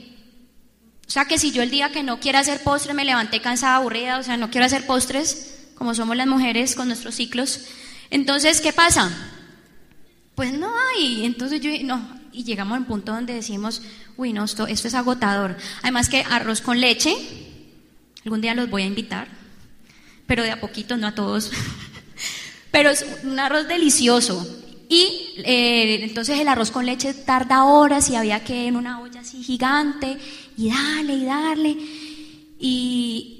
O 1.07 1.09
sea 1.09 1.25
que 1.25 1.39
si 1.39 1.51
yo 1.51 1.63
el 1.63 1.71
día 1.71 1.91
que 1.91 2.03
no 2.03 2.19
quiero 2.19 2.37
hacer 2.37 2.61
postres 2.61 2.95
me 2.95 3.05
levanté 3.05 3.41
cansada, 3.41 3.77
aburrida, 3.77 4.19
o 4.19 4.23
sea, 4.23 4.35
no 4.35 4.51
quiero 4.51 4.65
hacer 4.65 4.85
postres, 4.85 5.69
como 5.75 5.95
somos 5.95 6.17
las 6.17 6.27
mujeres 6.27 6.75
con 6.75 6.87
nuestros 6.87 7.15
ciclos, 7.15 7.61
entonces, 8.09 8.61
¿qué 8.61 8.73
pasa? 8.73 9.11
Pues 10.35 10.53
no 10.53 10.71
hay. 10.89 11.25
Entonces 11.25 11.61
yo, 11.61 11.71
no, 11.83 12.17
y 12.31 12.43
llegamos 12.43 12.75
a 12.75 12.79
un 12.79 12.85
punto 12.85 13.13
donde 13.13 13.33
decimos, 13.33 13.81
uy, 14.17 14.33
no, 14.33 14.43
esto, 14.43 14.67
esto 14.67 14.87
es 14.87 14.93
agotador. 14.93 15.57
Además 15.81 16.09
que 16.09 16.23
arroz 16.29 16.61
con 16.61 16.79
leche, 16.79 17.15
algún 18.23 18.41
día 18.41 18.53
los 18.53 18.69
voy 18.69 18.83
a 18.83 18.87
invitar, 18.87 19.27
pero 20.25 20.43
de 20.43 20.51
a 20.51 20.59
poquito, 20.59 20.97
no 20.97 21.07
a 21.07 21.15
todos. 21.15 21.51
pero 22.71 22.89
es 22.89 23.05
un 23.23 23.39
arroz 23.39 23.67
delicioso. 23.67 24.45
Y 24.89 25.35
eh, 25.43 25.99
entonces 26.03 26.39
el 26.39 26.47
arroz 26.47 26.71
con 26.71 26.85
leche 26.85 27.13
tarda 27.13 27.65
horas 27.65 28.09
y 28.09 28.15
había 28.15 28.43
que 28.43 28.67
en 28.67 28.77
una 28.77 29.01
olla 29.01 29.19
así 29.19 29.43
gigante 29.43 30.17
y 30.55 30.69
darle 30.69 31.13
y 31.13 31.25
darle. 31.25 31.77
Y 32.59 33.37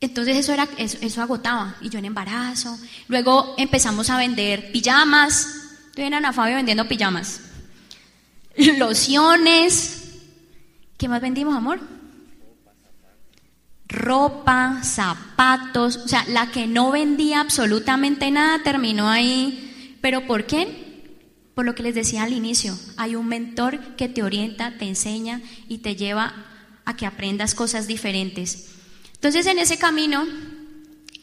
entonces 0.00 0.36
eso, 0.36 0.52
era, 0.52 0.68
eso, 0.76 1.22
agotaba 1.22 1.76
y 1.80 1.88
yo 1.88 1.98
en 1.98 2.04
embarazo. 2.04 2.78
Luego 3.08 3.54
empezamos 3.56 4.10
a 4.10 4.18
vender 4.18 4.70
pijamas. 4.72 5.48
Tuvieron 5.94 6.24
a 6.26 6.32
Fabio 6.32 6.56
vendiendo 6.56 6.86
pijamas. 6.86 7.40
Lociones. 8.56 10.02
¿Qué 10.98 11.08
más 11.08 11.22
vendimos, 11.22 11.56
amor? 11.56 11.80
Ropa, 13.88 14.80
zapatos. 14.82 15.96
O 15.96 16.08
sea, 16.08 16.26
la 16.28 16.50
que 16.50 16.66
no 16.66 16.90
vendía 16.90 17.40
absolutamente 17.40 18.30
nada 18.30 18.62
terminó 18.62 19.08
ahí 19.08 19.63
¿Pero 20.04 20.26
por 20.26 20.44
qué? 20.44 20.68
Por 21.54 21.64
lo 21.64 21.74
que 21.74 21.82
les 21.82 21.94
decía 21.94 22.24
al 22.24 22.34
inicio, 22.34 22.78
hay 22.98 23.16
un 23.16 23.26
mentor 23.26 23.96
que 23.96 24.06
te 24.06 24.22
orienta, 24.22 24.76
te 24.76 24.84
enseña 24.84 25.40
y 25.66 25.78
te 25.78 25.96
lleva 25.96 26.34
a 26.84 26.94
que 26.94 27.06
aprendas 27.06 27.54
cosas 27.54 27.86
diferentes. 27.86 28.68
Entonces, 29.14 29.46
en 29.46 29.58
ese 29.58 29.78
camino, 29.78 30.26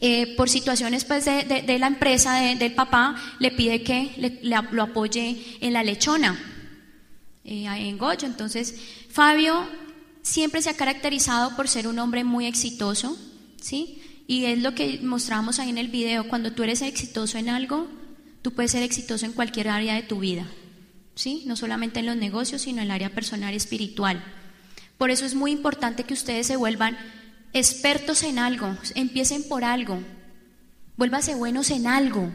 eh, 0.00 0.34
por 0.36 0.50
situaciones 0.50 1.04
pues, 1.04 1.26
de, 1.26 1.76
la 1.78 1.86
empresa, 1.86 2.34
del 2.34 2.74
papá, 2.74 3.14
le 3.38 3.52
pide 3.52 3.84
que 3.84 4.40
lo 4.42 4.82
apoye 4.82 5.58
en 5.60 5.74
la 5.74 5.84
lechona, 5.84 6.36
eh, 7.44 7.66
en 7.66 7.98
Goyo. 7.98 8.26
Entonces, 8.26 8.74
Fabio 9.08 9.64
siempre 10.22 10.60
se 10.60 10.70
ha 10.70 10.76
caracterizado 10.76 11.54
por 11.54 11.68
ser 11.68 11.86
un 11.86 12.00
hombre 12.00 12.24
muy 12.24 12.46
exitoso, 12.46 13.16
¿sí? 13.60 14.02
Y 14.26 14.46
es 14.46 14.60
lo 14.60 14.74
que 14.74 14.98
mostramos 15.04 15.60
ahí 15.60 15.70
en 15.70 15.78
el 15.78 15.86
video, 15.86 16.26
cuando 16.26 16.50
tú 16.50 16.64
eres 16.64 16.82
exitoso 16.82 17.38
en 17.38 17.48
algo, 17.48 18.01
Tú 18.42 18.52
puedes 18.52 18.72
ser 18.72 18.82
exitoso 18.82 19.24
en 19.24 19.32
cualquier 19.32 19.68
área 19.68 19.94
de 19.94 20.02
tu 20.02 20.18
vida, 20.18 20.46
¿sí? 21.14 21.44
No 21.46 21.56
solamente 21.56 22.00
en 22.00 22.06
los 22.06 22.16
negocios, 22.16 22.62
sino 22.62 22.78
en 22.78 22.84
el 22.84 22.90
área 22.90 23.14
personal 23.14 23.54
y 23.54 23.56
espiritual. 23.56 24.22
Por 24.98 25.10
eso 25.10 25.24
es 25.24 25.34
muy 25.34 25.52
importante 25.52 26.04
que 26.04 26.14
ustedes 26.14 26.48
se 26.48 26.56
vuelvan 26.56 26.98
expertos 27.52 28.22
en 28.22 28.38
algo, 28.38 28.76
empiecen 28.94 29.44
por 29.48 29.64
algo, 29.64 30.00
vuélvase 30.96 31.34
buenos 31.34 31.70
en 31.70 31.86
algo. 31.86 32.30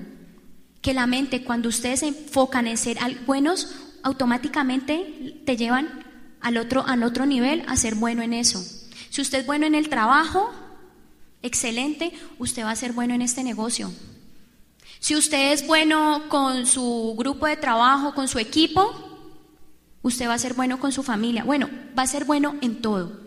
Que 0.82 0.94
la 0.94 1.08
mente, 1.08 1.44
cuando 1.44 1.70
ustedes 1.70 2.00
se 2.02 2.08
enfocan 2.08 2.68
en 2.68 2.78
ser 2.78 2.98
buenos, 3.26 3.76
automáticamente 4.04 5.42
te 5.46 5.58
llevan 5.58 6.06
al 6.40 6.58
otro, 6.58 6.86
al 6.88 7.04
otro 7.04 7.26
nivel 7.26 7.64
a 7.68 7.76
ser 7.76 7.96
bueno 7.96 8.22
en 8.22 8.32
eso. 8.34 8.64
Si 9.10 9.22
usted 9.22 9.40
es 9.40 9.46
bueno 9.46 9.66
en 9.66 9.76
el 9.76 9.90
trabajo, 9.90 10.50
excelente, 11.42 12.14
usted 12.40 12.64
va 12.64 12.72
a 12.72 12.76
ser 12.76 12.94
bueno 12.94 13.14
en 13.14 13.22
este 13.22 13.44
negocio. 13.44 13.92
Si 15.00 15.16
usted 15.16 15.54
es 15.54 15.66
bueno 15.66 16.24
con 16.27 16.66
su 16.66 17.16
grupo 17.18 17.46
de 17.46 17.58
trabajo, 17.58 18.13
con 18.13 18.27
su 18.27 18.39
equipo, 18.39 18.94
usted 20.01 20.27
va 20.27 20.34
a 20.34 20.39
ser 20.39 20.54
bueno 20.54 20.80
con 20.80 20.92
su 20.92 21.04
familia. 21.04 21.44
Bueno, 21.44 21.70
va 21.98 22.04
a 22.04 22.08
ser 22.08 22.25
bueno 22.25 22.56
en 22.62 22.82
todo. 22.82 23.20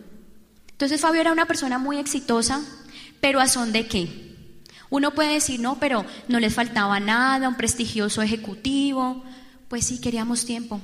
Entonces 0.72 1.00
Fabio 1.00 1.20
era 1.20 1.32
una 1.32 1.46
persona 1.46 1.78
muy 1.78 1.98
exitosa, 1.98 2.62
pero 3.20 3.40
¿a 3.40 3.46
son 3.46 3.72
de 3.72 3.86
qué? 3.86 4.30
Uno 4.88 5.12
puede 5.12 5.34
decir, 5.34 5.60
no, 5.60 5.78
pero 5.78 6.04
no 6.26 6.40
les 6.40 6.54
faltaba 6.54 6.98
nada, 6.98 7.48
un 7.48 7.56
prestigioso 7.56 8.22
ejecutivo. 8.22 9.22
Pues 9.68 9.86
sí, 9.86 10.00
queríamos 10.00 10.44
tiempo. 10.44 10.80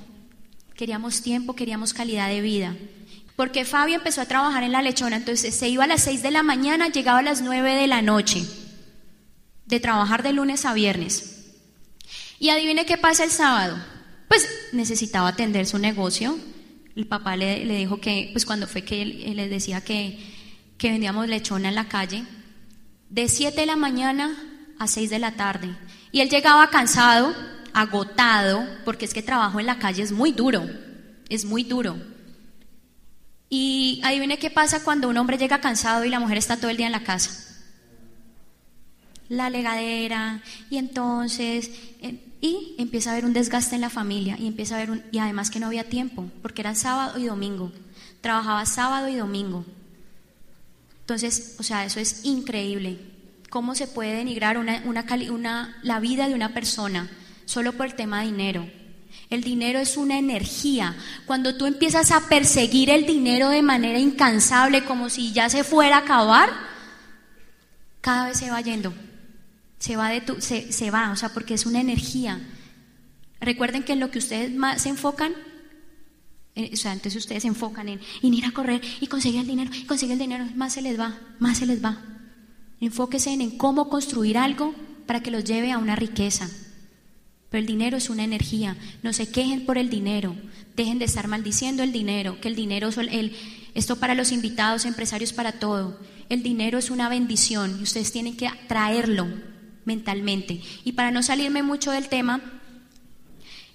Queríamos 0.75 1.23
tiempo, 1.23 1.57
queríamos 1.57 1.93
calidad 1.93 2.29
de 2.29 2.41
vida. 2.41 2.77
Porque 3.35 3.65
Fabio 3.65 3.97
empezó 3.97 4.21
a 4.21 4.27
trabajar 4.27 4.63
en 4.63 4.73
la 4.73 4.83
lechona, 4.83 5.17
entonces 5.17 5.55
se 5.55 5.69
iba 5.69 5.85
a 5.85 5.89
las 5.89 6.03
6 6.03 6.23
de 6.23 6.31
la 6.31 6.43
mañana, 6.43 6.89
llegaba 6.89 7.19
a 7.19 7.23
las 7.23 7.43
9 7.43 7.75
de 7.75 7.87
la 7.87 8.01
noche 8.01 8.47
de 9.67 9.81
trabajar 9.81 10.23
de 10.23 10.33
lunes 10.33 10.65
a 10.65 10.73
viernes. 10.73 11.53
Y 12.39 12.51
adivine 12.51 12.87
qué 12.87 12.97
pasa 12.97 13.25
el 13.25 13.31
sábado. 13.31 13.77
Pues 14.29 14.49
necesitaba 14.73 15.29
atender 15.29 15.67
su 15.67 15.79
negocio. 15.79 16.39
El 16.95 17.07
papá 17.07 17.37
le, 17.37 17.65
dijo 17.65 18.01
que, 18.01 18.31
pues 18.33 18.47
cuando 18.47 18.67
fue 18.67 18.83
que 18.83 19.03
él, 19.03 19.37
les 19.37 19.51
decía 19.51 19.83
que, 19.83 20.19
que 20.79 20.91
vendíamos 20.91 21.29
lechona 21.29 21.69
en 21.69 21.75
la 21.75 21.89
calle, 21.89 22.25
de 23.11 23.29
7 23.29 23.61
de 23.61 23.67
la 23.67 23.77
mañana 23.77 24.37
a 24.79 24.87
6 24.87 25.11
de 25.11 25.19
la 25.19 25.33
tarde. 25.33 25.77
Y 26.13 26.21
él 26.21 26.31
llegaba 26.31 26.71
cansado, 26.71 27.35
agotado, 27.73 28.67
porque 28.85 29.05
es 29.05 29.15
que 29.15 29.23
trabajo 29.23 29.61
en 29.61 29.67
la 29.67 29.79
calle 29.79 30.03
es 30.03 30.13
muy 30.13 30.33
duro, 30.33 30.65
es 31.29 31.45
muy 31.45 31.65
duro. 31.65 31.97
Y 33.49 34.01
adivine 34.05 34.39
qué 34.39 34.51
pasa 34.51 34.83
cuando 34.83 35.09
un 35.09 35.19
hombre 35.19 35.39
llega 35.39 35.61
cansado 35.61 36.05
y 36.05 36.09
la 36.11 36.19
mujer 36.19 36.39
está 36.39 36.57
todo 36.57 36.71
el 36.71 36.77
día 36.77 36.87
en 36.87 36.93
la 36.93 37.05
casa 37.05 37.46
la 39.29 39.51
legadera 39.51 40.43
y 40.71 40.79
entonces 40.79 41.71
y 42.41 42.75
empieza 42.79 43.11
a 43.11 43.13
haber 43.15 43.25
un 43.25 43.33
desgaste 43.33 43.75
en 43.75 43.81
la 43.81 43.91
familia 43.91 44.37
y 44.39 44.47
empieza 44.47 44.75
a 44.75 44.79
haber 44.79 44.91
un, 44.91 45.03
y 45.11 45.19
además 45.19 45.51
que 45.51 45.59
no 45.59 45.67
había 45.67 45.89
tiempo 45.89 46.31
porque 46.43 46.63
era 46.63 46.75
sábado 46.75 47.19
y 47.19 47.25
domingo. 47.25 47.73
Trabajaba 48.21 48.67
sábado 48.67 49.09
y 49.09 49.17
domingo. 49.17 49.65
Entonces 51.01 51.57
o 51.59 51.63
sea 51.63 51.85
eso 51.85 52.01
es 52.01 52.25
increíble. 52.25 52.99
Cómo 53.51 53.75
se 53.75 53.87
puede 53.87 54.15
denigrar 54.15 54.59
una, 54.59 54.83
una, 54.85 55.05
una, 55.31 55.79
la 55.83 56.01
vida 56.01 56.29
de 56.29 56.35
una 56.35 56.53
persona 56.53 57.11
solo 57.47 57.73
por 57.73 57.87
el 57.87 57.95
tema 57.95 58.21
de 58.21 58.27
dinero 58.27 58.67
el 59.29 59.43
dinero 59.43 59.81
es 59.81 59.97
una 59.97 60.19
energía. 60.19 60.95
Cuando 61.27 61.57
tú 61.57 61.67
empiezas 61.67 62.13
a 62.13 62.29
perseguir 62.29 62.91
el 62.91 63.07
dinero 63.07 63.49
de 63.49 63.63
manera 63.63 63.99
incansable, 63.99 64.85
como 64.85 65.11
si 65.11 65.33
ya 65.33 65.49
se 65.49 65.65
fuera 65.65 65.97
a 65.97 66.01
acabar, 66.01 66.49
cada 68.01 68.29
vez 68.29 68.39
se 68.39 68.51
va 68.51 68.61
yendo 68.61 68.95
se 69.87 69.97
va, 69.97 70.09
de 70.11 70.21
tu, 70.21 70.41
se, 70.41 70.73
se 70.73 70.91
va, 70.91 71.13
o 71.13 71.17
sea, 71.17 71.29
porque 71.29 71.55
es 71.55 71.65
una 71.65 71.81
energía. 71.81 72.41
Recuerden 73.41 73.85
que 73.85 73.93
en 73.93 74.01
lo 74.01 74.11
que 74.11 74.19
ustedes 74.19 74.53
más 74.53 74.83
se 74.83 74.89
enfocan, 74.89 75.33
eh, 76.57 76.71
o 76.73 76.77
sea, 76.77 76.93
entonces 76.93 77.23
ustedes 77.23 77.43
se 77.43 77.49
enfocan 77.49 77.89
en, 77.89 78.01
ir 78.21 78.45
a 78.47 78.51
correr 78.51 78.81
y 79.01 79.07
conseguir 79.07 79.43
el 79.43 79.47
dinero, 79.47 79.71
y 79.73 79.85
conseguir 79.85 80.15
el 80.15 80.19
dinero, 80.19 80.45
más 80.57 80.73
se 80.73 80.83
les 80.83 80.99
va, 80.99 81.17
más 81.39 81.59
se 81.59 81.67
les 81.67 81.85
va. 81.85 82.03
Enfóquense 82.81 83.31
en, 83.31 83.57
cómo 83.59 83.89
construir 83.89 84.39
algo 84.39 84.75
para 85.07 85.23
que 85.23 85.31
los 85.31 85.45
lleve 85.45 85.71
a 85.71 85.79
una 85.79 85.95
riqueza. 85.95 86.51
Pero 87.49 87.61
el 87.61 87.67
dinero 87.67 87.97
es 87.97 88.11
una 88.11 88.25
energía. 88.25 88.77
No 89.05 89.13
se 89.13 89.31
quejen 89.31 89.67
por 89.67 89.79
el 89.79 89.89
dinero. 89.89 90.35
Dejen 90.75 90.99
de 90.99 91.05
estar 91.05 91.29
maldiciendo 91.29 91.85
el 91.85 91.93
dinero. 91.93 92.41
Que 92.41 92.49
el 92.49 92.57
dinero 92.57 92.89
el, 92.89 93.37
esto 93.75 94.01
para 94.01 94.17
los 94.17 94.33
invitados, 94.33 94.85
empresarios, 94.85 95.33
para 95.33 95.53
todo. 95.53 96.01
El 96.29 96.43
dinero 96.43 96.77
es 96.77 96.91
una 96.91 97.09
bendición 97.09 97.77
y 97.79 97.85
ustedes 97.85 98.11
tienen 98.11 98.37
que 98.37 98.51
traerlo 98.67 99.29
mentalmente. 99.87 100.61
Y 100.85 100.93
para 100.93 101.11
no 101.11 101.23
salirme 101.23 101.63
mucho 101.63 101.91
del 101.91 102.11
tema, 102.11 102.43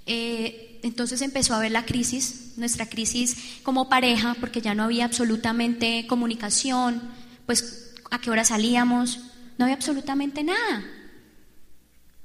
eh, 0.06 0.80
entonces 0.84 1.22
empezó 1.22 1.54
a 1.54 1.58
haber 1.58 1.72
la 1.72 1.86
crisis, 1.86 2.54
nuestra 2.58 2.88
crisis 2.88 3.60
como 3.64 3.90
pareja, 3.90 4.36
porque 4.40 4.62
ya 4.62 4.76
no 4.76 4.84
había 4.84 5.06
absolutamente 5.06 6.06
comunicación, 6.08 7.02
pues 7.48 7.96
a 8.12 8.20
qué 8.20 8.30
hora 8.30 8.46
salíamos, 8.46 9.20
no 9.58 9.66
había 9.66 9.76
absolutamente 9.76 10.44
nada. 10.44 10.84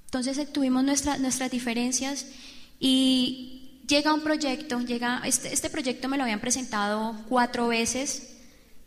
Entonces 0.07 0.37
eh, 0.38 0.47
tuvimos 0.47 0.85
nuestras 0.85 1.50
diferencias 1.50 2.26
y 2.81 3.83
llega 3.87 4.14
un 4.14 4.23
proyecto, 4.23 4.81
llega, 4.81 5.23
este, 5.25 5.52
este 5.52 5.71
proyecto 5.71 6.09
me 6.09 6.16
lo 6.16 6.25
habían 6.25 6.40
presentado 6.40 7.16
cuatro 7.28 7.69
veces, 7.69 8.33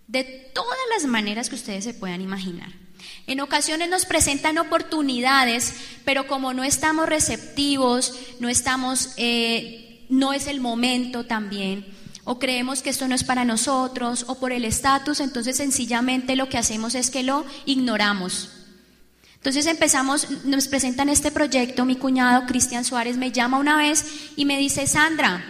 de 0.07 0.23
todas 0.53 0.79
las 0.91 1.05
maneras 1.05 1.49
que 1.49 1.55
ustedes 1.55 1.83
se 1.83 1.93
puedan 1.93 2.21
imaginar. 2.21 2.88
En 3.29 3.41
ocasiones 3.41 3.89
nos 3.89 4.05
presentan 4.05 4.57
oportunidades, 4.57 5.75
pero 6.03 6.25
como 6.25 6.51
no 6.55 6.63
estamos 6.63 7.07
receptivos, 7.07 8.15
no 8.39 8.49
estamos, 8.49 9.13
eh, 9.17 10.03
no 10.09 10.33
es 10.33 10.47
el 10.47 10.59
momento 10.59 11.25
también. 11.25 11.85
o 12.25 12.37
creemos 12.37 12.83
que 12.83 12.91
esto 12.91 13.07
no 13.07 13.15
es 13.15 13.23
para 13.23 13.43
nosotros, 13.43 14.25
o 14.27 14.35
por 14.35 14.51
el 14.51 14.63
estatus, 14.63 15.19
entonces 15.19 15.57
sencillamente 15.57 16.35
lo 16.35 16.47
que 16.47 16.59
hacemos 16.59 16.93
es 16.93 17.09
que 17.09 17.23
lo 17.23 17.43
ignoramos. 17.65 18.49
Entonces 19.35 19.65
empezamos, 19.65 20.27
nos 20.45 20.67
presentan 20.67 21.09
este 21.09 21.31
proyecto, 21.31 21.85
mi 21.85 21.95
cuñado 21.95 22.45
Cristian 22.45 22.85
Suárez 22.85 23.17
me 23.17 23.31
llama 23.31 23.57
una 23.57 23.77
vez 23.77 24.31
y 24.35 24.45
me 24.45 24.59
dice, 24.59 24.85
Sandra, 24.85 25.43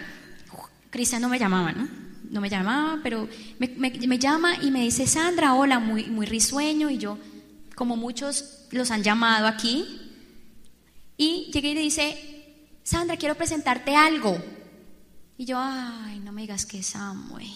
Cristian 0.90 1.22
no 1.22 1.28
me 1.28 1.40
llamaba, 1.40 1.74
¿no? 1.74 1.88
No 2.30 2.40
me 2.40 2.50
llamaba, 2.50 3.00
pero 3.04 3.28
me, 3.58 4.20
llama 4.20 4.56
y 4.62 4.72
me 4.72 4.82
dice, 4.82 5.06
Sandra, 5.08 5.56
hola, 5.56 5.80
muy, 5.80 6.06
muy 6.06 6.26
risueño, 6.26 6.90
y 6.90 6.98
yo, 6.98 7.18
como 7.80 7.96
muchos 7.96 8.66
los 8.72 8.92
han 8.92 9.04
llamado 9.04 9.48
aquí, 9.48 9.86
y 11.16 11.50
llegué 11.54 11.70
y 11.70 11.76
le 11.76 11.80
dice, 11.80 12.58
Sandra, 12.84 13.16
quiero 13.16 13.36
presentarte 13.36 13.96
algo. 13.96 14.38
Y 15.38 15.46
yo, 15.46 15.58
ay, 15.58 16.20
no 16.20 16.34
me 16.34 16.42
digas 16.42 16.66
que 16.66 16.80
es 16.80 16.88
Samuel. 16.88 17.48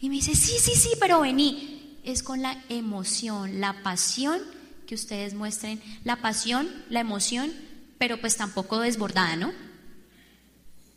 Y 0.00 0.08
me 0.08 0.14
dice, 0.14 0.36
sí, 0.36 0.52
sí, 0.60 0.76
sí, 0.76 0.90
pero 1.00 1.22
vení 1.22 1.98
es 2.04 2.22
con 2.22 2.40
la 2.40 2.62
emoción, 2.68 3.60
la 3.60 3.82
pasión 3.82 4.40
que 4.86 4.94
ustedes 4.94 5.34
muestren, 5.34 5.82
la 6.04 6.22
pasión, 6.22 6.68
la 6.90 7.00
emoción, 7.00 7.52
pero 7.98 8.20
pues 8.20 8.36
tampoco 8.36 8.78
desbordada, 8.78 9.34
¿no? 9.34 9.52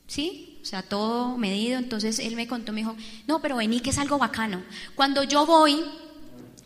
¿Sí? 0.06 0.60
O 0.62 0.66
sea, 0.66 0.84
todo 0.84 1.36
medido. 1.36 1.80
Entonces 1.80 2.20
él 2.20 2.36
me 2.36 2.48
contó, 2.48 2.74
me 2.74 2.82
dijo, 2.82 2.96
no, 3.26 3.42
pero 3.42 3.56
vení 3.56 3.80
que 3.80 3.90
es 3.90 3.98
algo 3.98 4.20
bacano. 4.20 4.62
Cuando 4.94 5.24
yo 5.24 5.48
voy, 5.48 5.84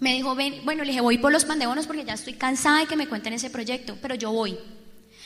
me 0.02 0.14
dijo, 0.14 0.34
ven, 0.34 0.62
bueno, 0.66 0.84
le 0.84 0.90
dije, 0.90 1.02
voy 1.02 1.20
por 1.20 1.32
los 1.32 1.46
pandeonos 1.46 1.86
porque 1.86 2.04
ya 2.04 2.16
estoy 2.16 2.34
cansada 2.34 2.80
de 2.80 2.88
que 2.88 2.96
me 2.96 3.08
cuenten 3.08 3.34
ese 3.34 3.52
proyecto, 3.52 3.98
pero 4.02 4.16
yo 4.16 4.32
voy. 4.32 4.58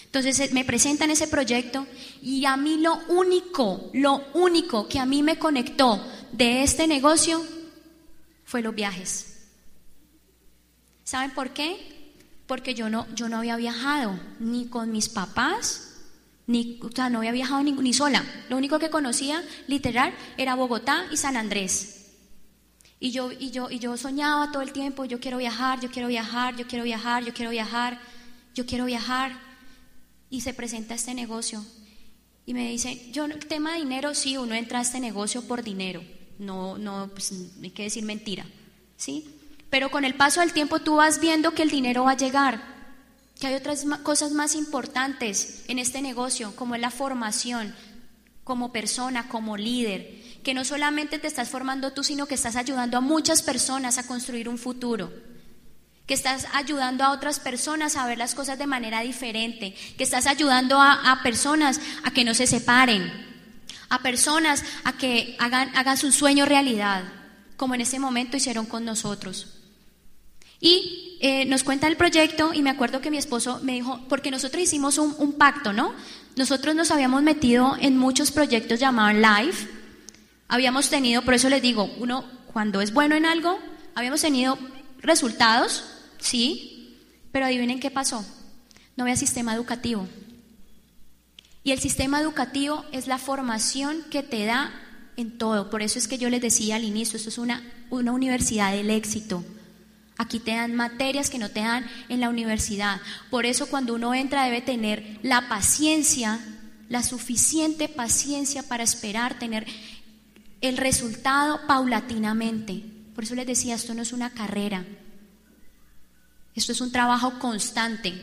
Entonces 0.04 0.38
eh, 0.42 0.50
me 0.52 0.66
presentan 0.66 1.10
ese 1.10 1.30
proyecto 1.30 1.88
y 2.22 2.44
a 2.44 2.58
mí 2.58 2.78
lo 2.80 3.00
único, 3.08 3.90
lo 3.94 4.26
único 4.34 4.90
que 4.90 5.00
a 5.00 5.06
mí 5.06 5.24
me 5.24 5.40
conectó 5.40 6.06
de 6.34 6.64
este 6.64 6.88
negocio 6.88 7.42
fue 8.44 8.62
los 8.62 8.76
viajes. 8.76 9.48
¿Saben 11.06 11.32
por 11.32 11.52
qué? 11.52 12.14
Porque 12.46 12.76
yo 12.76 12.90
no, 12.90 13.08
yo 13.16 13.30
no 13.30 13.38
había 13.38 13.56
viajado 13.56 14.20
ni 14.42 14.68
con 14.68 14.92
mis 14.92 15.08
papás, 15.08 15.94
ni, 16.48 16.82
o 16.82 16.90
sea, 16.94 17.10
no 17.10 17.20
había 17.20 17.32
viajado 17.32 17.64
ni, 17.64 17.72
ni 17.72 17.94
sola. 17.94 18.26
Lo 18.50 18.58
único 18.58 18.78
que 18.78 18.90
conocía, 18.90 19.42
literal, 19.68 20.14
era 20.38 20.56
Bogotá 20.56 21.06
y 21.12 21.16
San 21.18 21.38
Andrés. 21.38 21.95
Y 23.00 23.12
yo, 23.12 23.32
y, 23.32 23.52
yo, 23.52 23.70
y 23.70 23.80
yo 23.80 23.98
soñaba 23.98 24.52
todo 24.52 24.62
el 24.62 24.72
tiempo, 24.72 25.06
yo 25.06 25.20
quiero 25.20 25.38
viajar, 25.38 25.80
yo 25.82 25.92
quiero 25.92 26.08
viajar, 26.08 26.56
yo 26.56 26.66
quiero 26.66 26.84
viajar, 26.84 27.24
yo 27.24 27.34
quiero 27.34 27.52
viajar, 27.52 28.00
yo 28.54 28.66
quiero 28.66 28.86
viajar. 28.86 29.40
Y 30.30 30.42
se 30.42 30.54
presenta 30.54 30.96
este 30.96 31.14
negocio. 31.14 31.66
Y 32.46 32.54
me 32.54 32.70
dice, 32.70 33.12
yo, 33.12 33.28
tema 33.48 33.74
de 33.74 33.80
dinero, 33.80 34.14
sí, 34.16 34.38
uno 34.38 34.56
entra 34.56 34.80
a 34.80 34.82
este 34.82 35.00
negocio 35.00 35.48
por 35.48 35.64
dinero 35.64 36.02
no, 36.40 36.78
no, 36.78 37.10
pues, 37.14 37.34
hay 37.62 37.70
que 37.72 37.84
decir 37.84 38.04
mentira, 38.04 38.46
¿sí? 38.98 39.28
Pero 39.70 39.90
con 39.90 40.06
el 40.06 40.16
paso 40.16 40.42
del 40.42 40.54
tiempo 40.54 40.80
tú 40.80 40.96
vas 40.96 41.20
viendo 41.20 41.52
que 41.52 41.64
el 41.64 41.70
dinero 41.70 42.04
va 42.04 42.12
a 42.12 42.18
llegar, 42.18 42.62
que 43.40 43.48
hay 43.48 43.56
otras 43.56 43.86
cosas 44.04 44.32
más 44.32 44.56
importantes 44.56 45.64
en 45.68 45.80
este 45.80 46.02
negocio, 46.02 46.56
como 46.56 46.76
es 46.76 46.82
la 46.82 46.92
formación 46.92 47.76
como 48.44 48.72
persona, 48.72 49.28
como 49.28 49.58
líder, 49.58 50.22
que 50.46 50.54
no 50.54 50.64
solamente 50.64 51.18
te 51.18 51.28
estás 51.28 51.50
formando 51.50 51.92
tú, 51.92 52.04
sino 52.04 52.28
que 52.28 52.36
estás 52.36 52.56
ayudando 52.56 52.98
a 52.98 53.02
muchas 53.02 53.42
personas 53.42 53.98
a 53.98 54.06
construir 54.06 54.48
un 54.48 54.60
futuro 54.60 55.12
que 56.06 56.14
estás 56.14 56.46
ayudando 56.54 57.04
a 57.04 57.12
otras 57.12 57.40
personas 57.40 57.96
a 57.96 58.06
ver 58.06 58.20
las 58.20 58.36
cosas 58.36 58.60
de 58.60 58.68
manera 58.68 59.02
diferente, 59.02 59.74
que 59.98 60.04
estás 60.04 60.28
ayudando 60.28 60.80
a, 60.80 61.20
personas 61.24 61.82
a 62.04 62.12
que 62.12 62.24
no 62.24 62.36
se 62.36 62.46
separen, 62.46 63.12
a 63.90 64.04
personas 64.04 64.64
a 64.84 64.94
que 64.94 65.36
hagan, 65.40 65.76
hagan 65.76 65.98
su 65.98 66.12
sueño 66.12 66.46
realidad, 66.46 67.04
como 67.58 67.74
en 67.74 67.82
ese 67.82 67.98
momento 67.98 68.38
hicieron 68.38 68.68
con 68.68 68.86
nosotros. 68.86 69.48
Y 70.60 71.18
eh, 71.22 71.46
nos 71.46 71.64
cuenta 71.64 71.88
el 71.88 71.98
proyecto 71.98 72.54
y 72.54 72.62
me 72.62 72.70
acuerdo 72.70 73.02
que 73.02 73.10
mi 73.10 73.18
esposo 73.18 73.60
me 73.64 73.74
dijo, 73.74 74.00
porque 74.08 74.30
nosotros 74.30 74.62
hicimos 74.62 75.00
un, 75.00 75.16
un 75.18 75.34
pacto, 75.34 75.74
¿no? 75.74 75.96
Nosotros 76.36 76.76
nos 76.76 76.92
habíamos 76.92 77.24
metido 77.24 77.76
en 77.80 77.98
muchos 77.98 78.30
proyectos 78.30 78.80
llamados 78.80 79.16
Live, 79.16 79.85
habíamos 80.48 80.90
tenido, 80.90 81.24
por 81.24 81.34
eso 81.34 81.50
les 81.50 81.62
digo, 81.62 81.94
uno 81.98 82.26
cuando 82.52 82.82
es 82.82 82.94
bueno 82.94 83.16
en 83.16 83.26
algo, 83.26 83.60
habíamos 83.96 84.22
tenido 84.22 84.58
resultados, 85.00 85.86
sí, 86.20 86.98
pero 87.32 87.46
adivinen 87.46 87.80
qué 87.80 87.92
pasó, 87.92 88.26
no 88.96 89.04
había 89.04 89.16
sistema 89.16 89.54
educativo. 89.54 90.08
Y 91.64 91.72
el 91.72 91.80
sistema 91.80 92.22
educativo 92.22 92.86
es 92.92 93.08
la 93.08 93.18
formación 93.18 94.04
que 94.12 94.22
te 94.22 94.46
da 94.46 94.72
en 95.18 95.38
todo. 95.38 95.72
Por 95.72 95.82
eso 95.82 95.98
es 95.98 96.08
que 96.08 96.20
yo 96.20 96.30
les 96.30 96.42
decía 96.42 96.76
al 96.76 96.84
inicio, 96.84 97.18
esto 97.18 97.30
es 97.30 97.40
una, 97.40 97.64
una 97.90 98.12
universidad 98.12 98.72
del 98.72 98.92
éxito. 98.92 99.44
Aquí 100.18 100.40
te 100.40 100.52
dan 100.52 100.76
materias 100.76 101.30
que 101.30 101.40
no 101.40 101.50
te 101.50 101.62
dan 101.62 101.86
en 102.08 102.20
la 102.20 102.30
universidad. 102.30 103.02
Por 103.30 103.46
eso 103.46 103.68
cuando 103.68 103.96
uno 103.96 104.14
entra 104.14 104.46
debe 104.46 104.62
tener 104.62 105.20
la 105.24 105.50
paciencia, 105.50 106.40
la 106.88 107.04
suficiente 107.04 107.90
paciencia 107.90 108.64
para 108.64 108.84
esperar 108.84 109.40
tener 109.40 109.66
el 110.62 110.78
resultado 110.78 111.62
paulatinamente. 111.68 112.84
Por 113.14 113.24
eso 113.24 113.36
les 113.36 113.48
decía, 113.48 113.76
esto 113.76 113.94
no 113.94 114.02
es 114.02 114.14
una 114.14 114.32
carrera. 114.32 114.86
Esto 116.54 116.72
es 116.72 116.82
un 116.82 116.92
trabajo 116.92 117.40
constante. 117.40 118.14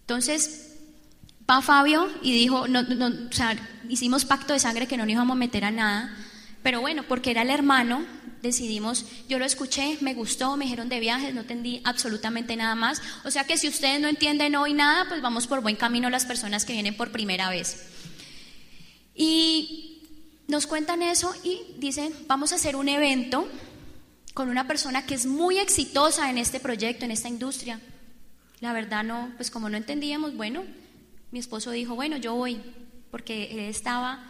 Entonces, 0.00 0.72
Va 1.50 1.60
Fabio 1.60 2.08
y 2.22 2.32
dijo, 2.32 2.68
no, 2.68 2.82
no, 2.82 3.08
o 3.08 3.32
sea, 3.32 3.56
hicimos 3.88 4.24
pacto 4.24 4.52
de 4.52 4.60
sangre 4.60 4.86
que 4.86 4.96
no 4.96 5.04
nos 5.04 5.12
íbamos 5.12 5.34
a 5.34 5.38
meter 5.38 5.64
a 5.64 5.70
nada, 5.70 6.16
pero 6.62 6.80
bueno, 6.80 7.02
porque 7.02 7.32
era 7.32 7.42
el 7.42 7.50
hermano, 7.50 8.06
decidimos, 8.42 9.04
yo 9.28 9.38
lo 9.38 9.44
escuché, 9.44 9.98
me 10.00 10.14
gustó, 10.14 10.56
me 10.56 10.64
dijeron 10.64 10.88
de 10.88 11.00
viajes, 11.00 11.34
no 11.34 11.40
entendí 11.40 11.80
absolutamente 11.84 12.56
nada 12.56 12.74
más. 12.74 13.02
O 13.24 13.30
sea 13.30 13.44
que 13.44 13.58
si 13.58 13.68
ustedes 13.68 14.00
no 14.00 14.08
entienden 14.08 14.54
hoy 14.54 14.72
nada, 14.72 15.06
pues 15.08 15.20
vamos 15.20 15.46
por 15.46 15.60
buen 15.60 15.76
camino 15.76 16.08
las 16.10 16.24
personas 16.24 16.64
que 16.64 16.72
vienen 16.72 16.96
por 16.96 17.10
primera 17.10 17.50
vez. 17.50 17.88
Y 19.14 19.91
nos 20.48 20.66
cuentan 20.66 21.02
eso 21.02 21.34
y 21.44 21.62
dicen, 21.78 22.12
vamos 22.26 22.52
a 22.52 22.56
hacer 22.56 22.76
un 22.76 22.88
evento 22.88 23.48
con 24.34 24.48
una 24.48 24.66
persona 24.66 25.06
que 25.06 25.14
es 25.14 25.26
muy 25.26 25.58
exitosa 25.58 26.30
en 26.30 26.38
este 26.38 26.60
proyecto, 26.60 27.04
en 27.04 27.10
esta 27.10 27.28
industria. 27.28 27.80
La 28.60 28.72
verdad 28.72 29.04
no, 29.04 29.32
pues 29.36 29.50
como 29.50 29.68
no 29.68 29.76
entendíamos, 29.76 30.36
bueno, 30.36 30.64
mi 31.30 31.38
esposo 31.38 31.70
dijo, 31.70 31.94
bueno, 31.94 32.16
yo 32.16 32.34
voy, 32.34 32.60
porque 33.10 33.50
él 33.50 33.60
estaba, 33.60 34.22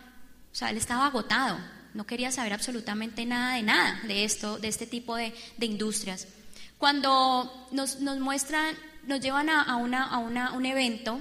o 0.51 0.55
sea, 0.55 0.70
él 0.70 0.77
estaba 0.77 1.07
agotado, 1.07 1.59
no 1.94 2.07
quería 2.07 2.33
saber 2.33 2.53
absolutamente 2.53 3.27
nada 3.27 3.57
de 3.57 3.62
nada 3.62 4.01
de 4.07 4.25
esto, 4.25 4.59
de 4.59 4.68
este 4.68 4.87
tipo 4.87 5.16
de, 5.16 5.35
industrias. 5.61 6.29
Cuando 6.79 7.68
nos, 7.70 8.01
muestran, 8.01 8.75
nos 9.07 9.20
llevan 9.20 9.51
a, 9.51 9.77
una, 9.77 10.05
a 10.05 10.18
una, 10.18 10.53
un 10.53 10.66
evento, 10.66 11.20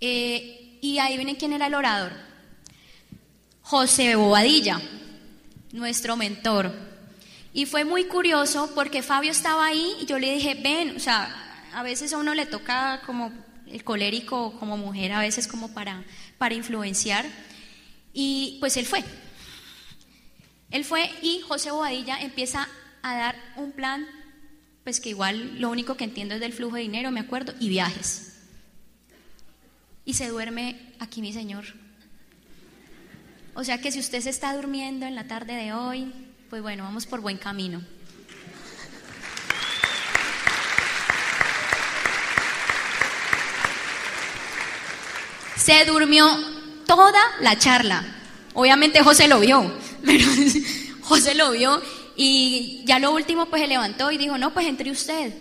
eh, 0.00 0.78
y 0.80 0.98
ahí 0.98 1.16
viene 1.16 1.36
quién 1.36 1.52
era 1.52 1.66
el 1.66 1.74
orador. 1.74 2.29
José 3.70 4.16
Bobadilla, 4.16 4.80
nuestro 5.70 6.16
mentor. 6.16 6.72
Y 7.52 7.66
fue 7.66 7.84
muy 7.84 8.06
curioso 8.06 8.68
porque 8.74 9.00
Fabio 9.00 9.30
estaba 9.30 9.64
ahí 9.64 9.94
y 10.00 10.06
yo 10.06 10.18
le 10.18 10.34
dije, 10.34 10.56
ven, 10.60 10.96
o 10.96 10.98
sea, 10.98 11.32
a 11.72 11.84
veces 11.84 12.12
a 12.12 12.18
uno 12.18 12.34
le 12.34 12.46
toca 12.46 13.00
como 13.06 13.32
el 13.68 13.84
colérico 13.84 14.58
como 14.58 14.76
mujer 14.76 15.12
a 15.12 15.20
veces 15.20 15.46
como 15.46 15.72
para, 15.72 16.02
para 16.36 16.56
influenciar. 16.56 17.24
Y 18.12 18.56
pues 18.58 18.76
él 18.76 18.86
fue. 18.86 19.04
Él 20.72 20.84
fue 20.84 21.08
y 21.22 21.40
José 21.42 21.70
Bobadilla 21.70 22.20
empieza 22.20 22.68
a 23.02 23.14
dar 23.14 23.36
un 23.54 23.70
plan, 23.70 24.04
pues 24.82 24.98
que 24.98 25.10
igual 25.10 25.60
lo 25.60 25.70
único 25.70 25.96
que 25.96 26.02
entiendo 26.02 26.34
es 26.34 26.40
del 26.40 26.52
flujo 26.52 26.74
de 26.74 26.82
dinero, 26.82 27.12
me 27.12 27.20
acuerdo, 27.20 27.54
y 27.60 27.68
viajes. 27.68 28.40
Y 30.04 30.14
se 30.14 30.26
duerme 30.26 30.92
aquí 30.98 31.20
mi 31.20 31.32
señor. 31.32 31.66
O 33.54 33.64
sea 33.64 33.80
que 33.80 33.90
si 33.90 33.98
usted 33.98 34.20
se 34.20 34.30
está 34.30 34.54
durmiendo 34.54 35.06
en 35.06 35.14
la 35.14 35.26
tarde 35.26 35.54
de 35.54 35.72
hoy, 35.72 36.12
pues 36.48 36.62
bueno, 36.62 36.84
vamos 36.84 37.06
por 37.06 37.20
buen 37.20 37.36
camino. 37.36 37.82
Se 45.56 45.84
durmió 45.84 46.26
toda 46.86 47.20
la 47.40 47.58
charla. 47.58 48.02
Obviamente 48.54 49.02
José 49.02 49.28
lo 49.28 49.40
vio, 49.40 49.72
pero 50.04 50.26
José 51.02 51.34
lo 51.34 51.50
vio 51.52 51.80
y 52.16 52.82
ya 52.84 52.98
lo 52.98 53.12
último 53.12 53.46
pues 53.46 53.62
se 53.62 53.68
levantó 53.68 54.10
y 54.10 54.18
dijo, 54.18 54.38
no, 54.38 54.52
pues 54.52 54.66
entre 54.66 54.90
usted. 54.90 55.32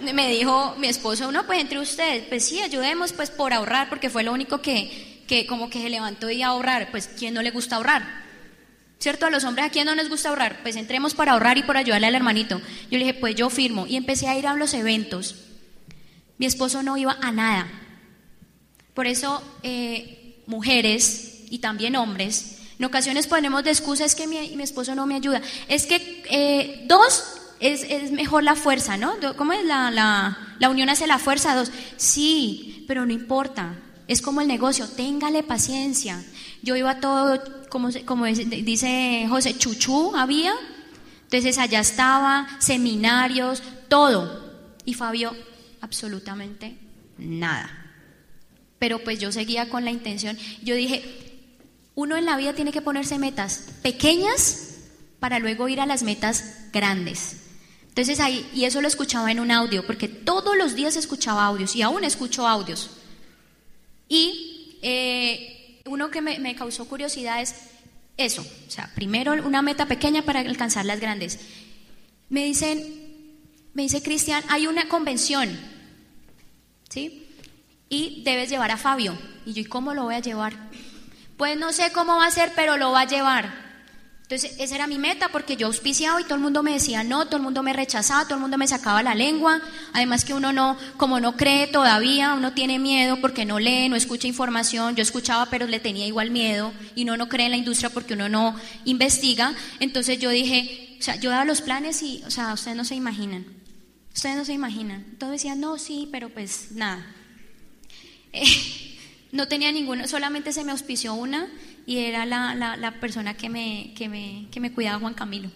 Me 0.00 0.28
dijo 0.28 0.74
mi 0.78 0.88
esposo, 0.88 1.32
no, 1.32 1.46
pues 1.46 1.60
entre 1.60 1.78
usted, 1.78 2.28
pues 2.28 2.44
sí, 2.44 2.60
ayudemos 2.60 3.12
pues 3.12 3.30
por 3.30 3.52
ahorrar, 3.52 3.88
porque 3.88 4.10
fue 4.10 4.22
lo 4.22 4.32
único 4.32 4.60
que, 4.60 5.15
que 5.26 5.46
como 5.46 5.70
que 5.70 5.80
se 5.80 5.90
levantó 5.90 6.30
y 6.30 6.42
a 6.42 6.48
ahorrar, 6.48 6.90
pues 6.90 7.08
¿quién 7.08 7.34
no 7.34 7.42
le 7.42 7.50
gusta 7.50 7.76
ahorrar? 7.76 8.24
¿Cierto? 8.98 9.26
A 9.26 9.30
los 9.30 9.44
hombres 9.44 9.66
a 9.66 9.70
quién 9.70 9.86
no 9.86 9.94
nos 9.94 10.08
gusta 10.08 10.30
ahorrar, 10.30 10.62
pues 10.62 10.76
entremos 10.76 11.14
para 11.14 11.32
ahorrar 11.32 11.58
y 11.58 11.62
por 11.62 11.76
ayudarle 11.76 12.06
al 12.06 12.14
hermanito. 12.14 12.60
Yo 12.90 12.98
le 12.98 13.04
dije, 13.04 13.14
pues 13.14 13.34
yo 13.34 13.50
firmo 13.50 13.86
y 13.86 13.96
empecé 13.96 14.28
a 14.28 14.38
ir 14.38 14.46
a 14.46 14.54
los 14.54 14.72
eventos. 14.74 15.36
Mi 16.38 16.46
esposo 16.46 16.82
no 16.82 16.96
iba 16.96 17.16
a 17.20 17.32
nada, 17.32 17.66
por 18.94 19.06
eso, 19.06 19.42
eh, 19.62 20.42
mujeres, 20.46 21.44
y 21.50 21.58
también 21.58 21.96
hombres, 21.96 22.56
en 22.78 22.84
ocasiones 22.84 23.26
ponemos 23.26 23.64
de 23.64 23.70
excusa, 23.70 24.04
es 24.04 24.14
que 24.14 24.26
mi, 24.26 24.38
esposo 24.62 24.94
no 24.94 25.06
me 25.06 25.14
ayuda. 25.14 25.40
Es 25.68 25.86
que 25.86 26.22
eh, 26.30 26.84
dos 26.86 27.24
es, 27.60 27.84
es, 27.84 28.10
mejor 28.12 28.42
la 28.42 28.54
fuerza, 28.54 28.96
¿no? 28.96 29.14
¿Cómo 29.36 29.52
es 29.52 29.64
la, 29.64 29.90
la, 29.90 30.56
la 30.58 30.68
unión 30.68 30.90
hace 30.90 31.06
la 31.06 31.18
fuerza? 31.18 31.54
Dos. 31.54 31.70
Sí, 31.96 32.84
pero 32.86 33.06
no 33.06 33.12
importa. 33.12 33.76
Es 34.08 34.22
como 34.22 34.40
el 34.40 34.48
negocio, 34.48 34.88
téngale 34.88 35.42
paciencia. 35.42 36.24
Yo 36.62 36.76
iba 36.76 37.00
todo, 37.00 37.42
como, 37.68 37.88
como 38.04 38.26
dice 38.26 39.26
José, 39.28 39.58
chuchú 39.58 40.14
había. 40.14 40.54
Entonces 41.24 41.58
allá 41.58 41.80
estaba, 41.80 42.46
seminarios, 42.60 43.62
todo. 43.88 44.54
Y 44.84 44.94
Fabio, 44.94 45.34
absolutamente 45.80 46.78
nada. 47.18 47.84
Pero 48.78 49.02
pues 49.02 49.18
yo 49.18 49.32
seguía 49.32 49.68
con 49.68 49.84
la 49.84 49.90
intención. 49.90 50.38
Yo 50.62 50.74
dije, 50.74 51.26
uno 51.94 52.16
en 52.16 52.26
la 52.26 52.36
vida 52.36 52.52
tiene 52.52 52.72
que 52.72 52.82
ponerse 52.82 53.18
metas 53.18 53.64
pequeñas 53.82 54.74
para 55.18 55.38
luego 55.38 55.68
ir 55.68 55.80
a 55.80 55.86
las 55.86 56.02
metas 56.02 56.70
grandes. 56.72 57.38
Entonces 57.88 58.20
ahí, 58.20 58.48
y 58.54 58.66
eso 58.66 58.82
lo 58.82 58.88
escuchaba 58.88 59.32
en 59.32 59.40
un 59.40 59.50
audio, 59.50 59.86
porque 59.86 60.06
todos 60.06 60.56
los 60.56 60.74
días 60.74 60.96
escuchaba 60.96 61.46
audios 61.46 61.74
y 61.74 61.82
aún 61.82 62.04
escucho 62.04 62.46
audios. 62.46 62.90
Y 64.08 64.78
eh, 64.82 65.82
uno 65.86 66.10
que 66.10 66.20
me, 66.20 66.38
me 66.38 66.54
causó 66.54 66.86
curiosidad 66.86 67.40
es 67.40 67.54
eso, 68.16 68.42
o 68.66 68.70
sea, 68.70 68.90
primero 68.94 69.32
una 69.44 69.60
meta 69.62 69.86
pequeña 69.86 70.22
para 70.22 70.40
alcanzar 70.40 70.86
las 70.86 71.00
grandes. 71.00 71.38
Me 72.28 72.44
dicen, 72.44 72.82
me 73.74 73.82
dice 73.82 74.02
Cristian, 74.02 74.42
hay 74.48 74.66
una 74.66 74.88
convención, 74.88 75.58
¿sí? 76.88 77.28
Y 77.88 78.22
debes 78.24 78.48
llevar 78.48 78.70
a 78.70 78.78
Fabio. 78.78 79.16
Y 79.44 79.52
yo, 79.52 79.60
¿y 79.60 79.66
cómo 79.66 79.94
lo 79.94 80.04
voy 80.04 80.14
a 80.14 80.20
llevar? 80.20 80.54
Pues 81.36 81.58
no 81.58 81.72
sé 81.72 81.92
cómo 81.92 82.16
va 82.16 82.26
a 82.26 82.30
ser, 82.30 82.52
pero 82.56 82.78
lo 82.78 82.90
va 82.92 83.02
a 83.02 83.06
llevar. 83.06 83.65
Entonces, 84.28 84.56
esa 84.58 84.74
era 84.74 84.88
mi 84.88 84.98
meta 84.98 85.28
porque 85.28 85.56
yo 85.56 85.68
auspiciaba 85.68 86.20
y 86.20 86.24
todo 86.24 86.34
el 86.34 86.40
mundo 86.40 86.64
me 86.64 86.72
decía 86.72 87.04
no, 87.04 87.26
todo 87.26 87.36
el 87.36 87.44
mundo 87.44 87.62
me 87.62 87.72
rechazaba, 87.72 88.24
todo 88.24 88.34
el 88.34 88.40
mundo 88.40 88.58
me 88.58 88.66
sacaba 88.66 89.00
la 89.04 89.14
lengua. 89.14 89.62
Además 89.92 90.24
que 90.24 90.34
uno 90.34 90.52
no, 90.52 90.76
como 90.96 91.20
no 91.20 91.36
cree 91.36 91.68
todavía, 91.68 92.34
uno 92.34 92.52
tiene 92.52 92.80
miedo 92.80 93.20
porque 93.20 93.44
no 93.44 93.60
lee, 93.60 93.88
no 93.88 93.94
escucha 93.94 94.26
información. 94.26 94.96
Yo 94.96 95.02
escuchaba, 95.02 95.46
pero 95.46 95.68
le 95.68 95.78
tenía 95.78 96.08
igual 96.08 96.32
miedo 96.32 96.72
y 96.96 97.04
uno 97.04 97.16
no 97.16 97.28
cree 97.28 97.46
en 97.46 97.52
la 97.52 97.56
industria 97.56 97.90
porque 97.90 98.14
uno 98.14 98.28
no 98.28 98.56
investiga. 98.84 99.54
Entonces 99.78 100.18
yo 100.18 100.30
dije, 100.30 100.96
o 100.98 101.02
sea, 101.02 101.14
yo 101.14 101.30
daba 101.30 101.44
los 101.44 101.60
planes 101.60 102.02
y, 102.02 102.24
o 102.26 102.30
sea, 102.32 102.52
ustedes 102.52 102.76
no 102.76 102.84
se 102.84 102.96
imaginan. 102.96 103.46
Ustedes 104.12 104.34
no 104.34 104.44
se 104.44 104.54
imaginan. 104.54 105.04
Todos 105.20 105.34
decían, 105.34 105.60
no, 105.60 105.78
sí, 105.78 106.08
pero 106.10 106.30
pues 106.30 106.72
nada. 106.72 107.06
No 109.32 109.48
tenía 109.48 109.70
ninguna, 109.72 110.06
solamente 110.06 110.52
se 110.52 110.64
me 110.64 110.72
auspició 110.72 111.12
una 111.12 111.48
y 111.86 111.98
era 111.98 112.26
la, 112.26 112.54
la, 112.54 112.90
persona 113.00 113.36
que 113.36 113.48
me, 113.48 113.94
que, 113.96 114.08
me, 114.08 114.48
que 114.50 114.58
me 114.58 114.72
cuidaba, 114.72 114.98
Juan 114.98 115.14
Camilo. 115.14 115.48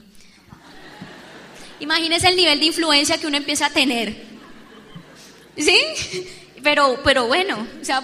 Imagínese 1.80 2.28
el 2.28 2.36
nivel 2.36 2.60
de 2.60 2.66
influencia 2.66 3.18
que 3.18 3.26
uno 3.26 3.36
empieza 3.36 3.66
a 3.66 3.70
tener. 3.70 4.14
¿Sí? 5.56 5.76
Pero, 6.62 7.00
pero 7.02 7.26
bueno, 7.26 7.66
o 7.80 7.84
sea, 7.84 8.00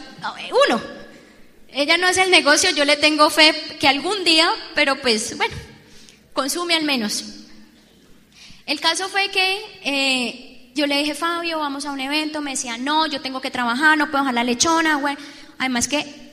uno. 0.67 0.83
Ella 1.69 1.99
no 1.99 2.09
es 2.09 2.17
el 2.17 2.31
negocio, 2.31 2.71
yo 2.71 2.85
le 2.85 2.97
tengo 2.97 3.31
fe 3.31 3.55
que 3.79 3.87
algún 3.87 4.25
día, 4.25 4.49
pero 4.75 4.97
pues 4.97 5.37
bueno, 5.37 5.55
consume 6.33 6.75
al 6.75 6.85
menos. 6.85 7.25
El 8.65 8.81
caso 8.81 9.09
fue 9.09 9.29
que 9.31 9.61
eh, 9.85 10.73
yo 10.75 10.87
le 10.87 10.99
dije, 10.99 11.15
Fabio, 11.15 11.59
vamos 11.59 11.85
a 11.87 11.93
un 11.93 12.01
evento, 12.01 12.41
me 12.41 12.53
decía, 12.53 12.77
no, 12.79 13.07
yo 13.07 13.21
tengo 13.21 13.41
que 13.41 13.51
trabajar, 13.51 13.97
no 13.97 14.11
puedo 14.11 14.25
dejar 14.25 14.35
la 14.35 14.45
lechona, 14.45 14.97
bueno. 14.97 15.21
Además 15.59 15.87
que 15.87 16.26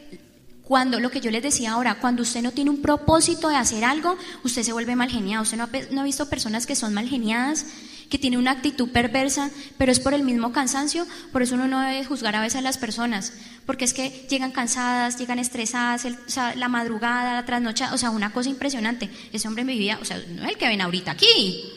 cuando, 0.63 1.01
lo 1.01 1.11
que 1.11 1.19
yo 1.19 1.29
les 1.29 1.43
decía 1.43 1.73
ahora, 1.73 1.95
cuando 1.95 2.21
usted 2.21 2.41
no 2.41 2.51
tiene 2.51 2.69
un 2.69 2.81
propósito 2.81 3.49
de 3.49 3.57
hacer 3.57 3.83
algo, 3.83 4.17
usted 4.43 4.63
se 4.63 4.71
vuelve 4.71 4.95
mal 4.95 5.09
geniado. 5.09 5.43
Usted 5.43 5.57
no 5.91 6.01
ha, 6.01 6.03
visto 6.05 6.29
personas 6.29 6.65
que 6.65 6.75
son 6.75 6.93
mal 6.93 7.07
geniadas, 7.09 7.65
que 8.09 8.17
tienen 8.17 8.39
una 8.39 8.51
actitud 8.51 8.89
perversa, 8.89 9.51
pero 9.77 9.91
es 9.91 9.99
por 9.99 10.13
el 10.13 10.23
mismo 10.23 10.53
cansancio. 10.53 11.05
Por 11.33 11.41
eso 11.41 11.55
uno 11.55 11.67
no 11.67 11.81
debe 11.81 12.05
juzgar 12.05 12.37
a 12.37 12.41
veces 12.41 12.59
a 12.59 12.61
las 12.61 12.77
personas, 12.77 13.33
porque 13.65 13.83
es 13.83 13.93
que 13.93 14.25
llegan 14.29 14.51
cansadas, 14.51 15.17
llegan 15.17 15.37
estresadas, 15.37 16.07
la 16.55 16.69
madrugada, 16.69 17.33
la 17.33 17.45
trasnocha, 17.45 17.93
o 17.93 17.97
sea, 17.97 18.11
una 18.11 18.31
cosa 18.31 18.49
impresionante. 18.49 19.09
Ese 19.33 19.49
hombre 19.49 19.65
me 19.65 19.73
vivía, 19.73 19.99
o 20.01 20.05
sea, 20.05 20.17
no 20.29 20.43
es 20.43 20.51
el 20.51 20.57
que 20.57 20.67
ven 20.69 20.79
ahorita 20.79 21.11
aquí, 21.11 21.73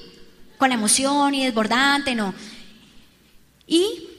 con 0.58 0.68
la 0.68 0.76
emoción 0.76 1.34
y 1.34 1.44
desbordante, 1.44 2.14
no. 2.14 2.32
Y 3.66 4.15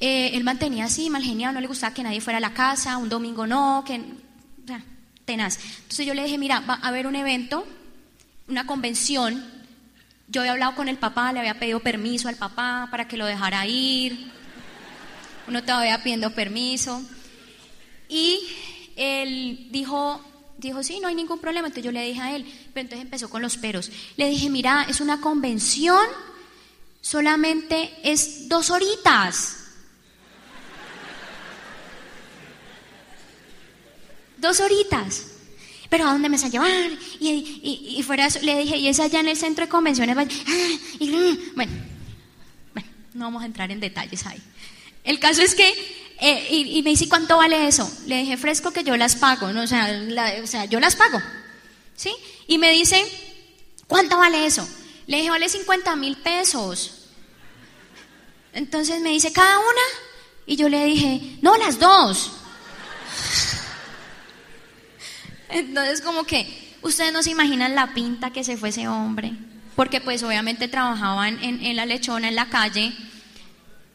eh, 0.00 0.30
él 0.34 0.44
mantenía 0.44 0.84
así, 0.84 1.10
mal 1.10 1.22
genial, 1.22 1.54
no 1.54 1.60
le 1.60 1.66
gustaba 1.66 1.92
que 1.92 2.02
nadie 2.02 2.20
fuera 2.20 2.38
a 2.38 2.40
la 2.40 2.54
casa, 2.54 2.96
un 2.98 3.08
domingo 3.08 3.46
no, 3.46 3.82
que. 3.86 4.00
tenaz. 5.24 5.58
Entonces 5.82 6.06
yo 6.06 6.14
le 6.14 6.24
dije, 6.24 6.38
mira, 6.38 6.60
va 6.60 6.74
a 6.74 6.88
haber 6.88 7.06
un 7.06 7.16
evento, 7.16 7.66
una 8.48 8.66
convención. 8.66 9.44
Yo 10.28 10.42
había 10.42 10.52
hablado 10.52 10.76
con 10.76 10.88
el 10.88 10.98
papá, 10.98 11.32
le 11.32 11.40
había 11.40 11.58
pedido 11.58 11.80
permiso 11.80 12.28
al 12.28 12.36
papá 12.36 12.88
para 12.90 13.08
que 13.08 13.16
lo 13.16 13.26
dejara 13.26 13.66
ir. 13.66 14.30
Uno 15.48 15.62
todavía 15.62 16.02
pidiendo 16.02 16.34
permiso. 16.34 17.02
Y 18.08 18.38
él 18.96 19.68
dijo, 19.70 20.22
dijo, 20.58 20.82
sí, 20.82 21.00
no 21.00 21.08
hay 21.08 21.14
ningún 21.14 21.40
problema. 21.40 21.68
Entonces 21.68 21.84
yo 21.84 21.92
le 21.92 22.04
dije 22.04 22.20
a 22.20 22.36
él, 22.36 22.44
pero 22.72 22.82
entonces 22.82 23.04
empezó 23.04 23.30
con 23.30 23.42
los 23.42 23.56
peros. 23.56 23.90
Le 24.16 24.28
dije, 24.28 24.48
mira, 24.48 24.86
es 24.88 25.00
una 25.00 25.20
convención, 25.20 26.06
solamente 27.00 27.90
es 28.02 28.48
dos 28.48 28.70
horitas. 28.70 29.57
Dos 34.40 34.60
horitas. 34.60 35.26
Pero 35.88 36.06
¿a 36.06 36.12
dónde 36.12 36.28
me 36.28 36.36
vas 36.36 36.44
a 36.44 36.48
llevar? 36.48 36.70
Y, 37.18 37.96
y, 37.96 38.02
fuera 38.02 38.26
eso, 38.26 38.40
le 38.42 38.58
dije, 38.58 38.76
y 38.76 38.88
es 38.88 39.00
allá 39.00 39.20
en 39.20 39.28
el 39.28 39.36
centro 39.36 39.64
de 39.64 39.70
convenciones. 39.70 40.16
Ah, 40.16 40.24
mm, 40.24 41.54
bueno, 41.54 41.72
bueno, 42.74 42.88
no 43.14 43.24
vamos 43.24 43.42
a 43.42 43.46
entrar 43.46 43.70
en 43.70 43.80
detalles 43.80 44.26
ahí. 44.26 44.40
El 45.04 45.18
caso 45.18 45.40
es 45.40 45.54
que, 45.54 45.68
eh, 46.20 46.48
y, 46.50 46.82
me 46.82 46.90
dice, 46.90 47.08
¿cuánto 47.08 47.38
vale 47.38 47.66
eso? 47.66 47.90
Le 48.06 48.18
dije, 48.18 48.36
fresco 48.36 48.70
que 48.70 48.84
yo 48.84 48.96
las 48.96 49.16
pago, 49.16 49.46
o, 49.46 49.66
sea, 49.66 49.88
o 50.42 50.46
sea, 50.46 50.66
yo 50.66 50.78
las 50.78 50.96
pago. 50.96 51.22
¿Sí? 51.96 52.12
Y 52.46 52.58
me 52.58 52.70
dice, 52.70 53.02
¿cuánto 53.86 54.18
vale 54.18 54.44
eso? 54.44 54.68
Le 55.06 55.16
dije, 55.16 55.30
vale 55.30 55.48
50 55.48 55.96
mil 55.96 56.16
pesos. 56.18 57.08
Entonces 58.52 59.00
me 59.00 59.10
dice, 59.10 59.32
¿cada 59.32 59.58
una? 59.58 59.82
Y 60.46 60.56
yo 60.56 60.68
le 60.68 60.84
dije, 60.84 61.38
no, 61.40 61.56
las 61.56 61.78
dos. 61.78 62.32
Entonces 65.50 66.00
como 66.00 66.24
que 66.24 66.76
ustedes 66.82 67.12
no 67.12 67.22
se 67.22 67.30
imaginan 67.30 67.74
la 67.74 67.94
pinta 67.94 68.30
que 68.30 68.44
se 68.44 68.56
fue 68.56 68.68
ese 68.68 68.88
hombre, 68.88 69.32
porque 69.76 70.00
pues 70.00 70.22
obviamente 70.22 70.68
trabajaban 70.68 71.38
en, 71.42 71.76
la 71.76 71.86
lechona, 71.86 72.28
en 72.28 72.34
la 72.34 72.48
calle, 72.48 72.92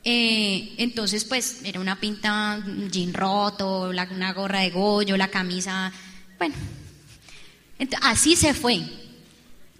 eh, 0.03 0.73
entonces 0.77 1.25
pues 1.25 1.61
era 1.63 1.79
una 1.79 1.99
pinta 1.99 2.61
jean 2.89 3.13
roto, 3.13 3.89
una 3.89 4.33
gorra 4.33 4.59
de 4.61 4.71
gollo, 4.71 5.15
la 5.17 5.29
camisa, 5.29 5.91
bueno, 6.37 6.55
así 8.01 8.35
se 8.35 8.53
fue. 8.53 8.81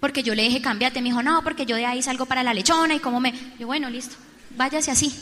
Porque 0.00 0.22
yo 0.22 0.34
le 0.34 0.42
dije, 0.42 0.60
cámbiate, 0.60 1.00
me 1.00 1.08
dijo, 1.08 1.22
no, 1.22 1.42
porque 1.42 1.64
yo 1.64 1.76
de 1.76 1.86
ahí 1.86 2.02
salgo 2.02 2.26
para 2.26 2.42
la 2.42 2.52
lechona 2.52 2.94
y 2.94 2.98
como 2.98 3.20
me... 3.20 3.32
Yo, 3.58 3.66
bueno, 3.66 3.88
listo, 3.88 4.16
váyase 4.54 4.90
así. 4.90 5.14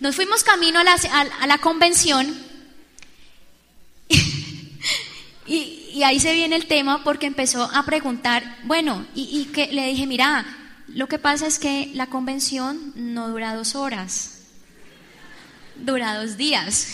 Nos 0.00 0.16
fuimos 0.16 0.42
camino 0.42 0.80
a 0.80 0.84
la, 0.84 0.94
a 1.40 1.46
la 1.46 1.58
convención 1.58 2.36
y, 5.46 6.02
ahí 6.02 6.20
se 6.20 6.34
viene 6.34 6.56
el 6.56 6.66
tema 6.66 7.04
porque 7.04 7.26
empezó 7.26 7.64
a 7.64 7.84
preguntar, 7.84 8.58
bueno, 8.64 9.06
y, 9.14 9.46
que 9.46 9.68
le 9.72 9.86
dije, 9.86 10.06
mira, 10.06 10.44
lo 10.88 11.08
que 11.08 11.18
pasa 11.18 11.46
es 11.46 11.58
que 11.58 11.90
la 11.94 12.08
convención 12.08 12.92
no 12.94 13.28
dura 13.28 13.54
dos 13.54 13.74
horas, 13.74 14.40
dura 15.76 16.16
dos 16.16 16.36
días. 16.36 16.88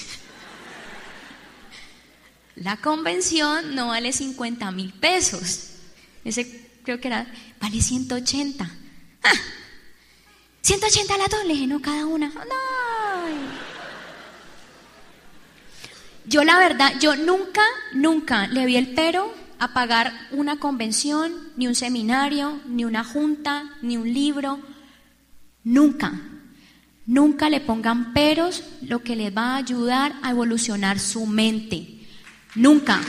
La 2.56 2.76
convención 2.76 3.74
no 3.74 3.88
vale 3.88 4.12
50 4.12 4.70
mil 4.72 4.92
pesos. 4.92 5.70
Ese 6.24 6.68
creo 6.84 7.00
que 7.00 7.08
era, 7.08 7.26
vale 7.60 7.80
180. 7.80 8.70
Ah, 9.24 9.32
180 10.60 11.16
la 11.16 11.26
dos, 11.28 11.44
le 11.46 11.66
no, 11.66 11.80
cada 11.80 12.06
una. 12.06 12.32
Yo 16.24 16.44
la 16.44 16.58
verdad, 16.58 16.92
yo 17.00 17.16
nunca, 17.16 17.62
nunca 17.92 18.46
le 18.46 18.64
vi 18.66 18.76
el 18.76 18.94
pero 18.94 19.34
a 19.58 19.72
pagar 19.72 20.12
una 20.30 20.58
convención, 20.58 21.32
ni 21.56 21.66
un 21.66 21.74
seminario, 21.74 22.60
ni 22.66 22.84
una 22.84 23.04
junta, 23.04 23.70
ni 23.82 23.96
un 23.96 24.12
libro. 24.12 24.60
Nunca. 25.64 26.12
Nunca 27.06 27.50
le 27.50 27.60
pongan 27.60 28.12
peros 28.12 28.62
lo 28.82 29.02
que 29.02 29.16
les 29.16 29.36
va 29.36 29.52
a 29.52 29.56
ayudar 29.56 30.14
a 30.22 30.30
evolucionar 30.30 30.98
su 30.98 31.26
mente. 31.26 32.06
Nunca. 32.54 33.00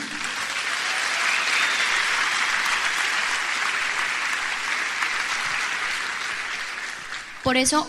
Por 7.43 7.58
eso, 7.58 7.88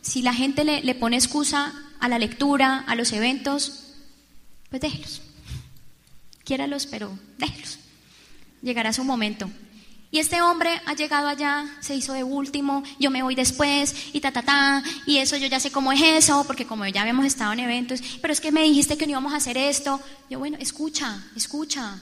si 0.00 0.22
la 0.22 0.32
gente 0.32 0.64
le, 0.64 0.82
le 0.82 0.94
pone 0.94 1.16
excusa 1.16 1.72
a 1.98 2.08
la 2.08 2.18
lectura, 2.18 2.84
a 2.86 2.94
los 2.94 3.12
eventos, 3.12 3.81
pues 4.72 4.80
déjelos. 4.80 5.20
quiéralos, 6.46 6.86
pero 6.86 7.16
déjelos. 7.36 7.78
Llegará 8.62 8.94
su 8.94 9.04
momento. 9.04 9.50
Y 10.10 10.18
este 10.18 10.40
hombre 10.40 10.80
ha 10.86 10.94
llegado 10.94 11.28
allá, 11.28 11.66
se 11.80 11.94
hizo 11.94 12.14
de 12.14 12.24
último, 12.24 12.82
yo 12.98 13.10
me 13.10 13.22
voy 13.22 13.34
después, 13.34 13.94
y 14.14 14.20
ta, 14.20 14.32
ta, 14.32 14.42
ta, 14.42 14.82
y 15.06 15.18
eso 15.18 15.36
yo 15.36 15.46
ya 15.46 15.60
sé 15.60 15.70
cómo 15.70 15.92
es 15.92 16.00
eso, 16.00 16.44
porque 16.46 16.66
como 16.66 16.86
ya 16.86 17.02
habíamos 17.02 17.26
estado 17.26 17.52
en 17.52 17.60
eventos, 17.60 18.02
pero 18.22 18.32
es 18.32 18.40
que 18.40 18.50
me 18.50 18.62
dijiste 18.62 18.96
que 18.96 19.04
no 19.04 19.10
íbamos 19.12 19.34
a 19.34 19.36
hacer 19.36 19.58
esto. 19.58 20.00
Yo, 20.30 20.38
bueno, 20.38 20.56
escucha, 20.58 21.22
escucha. 21.36 22.00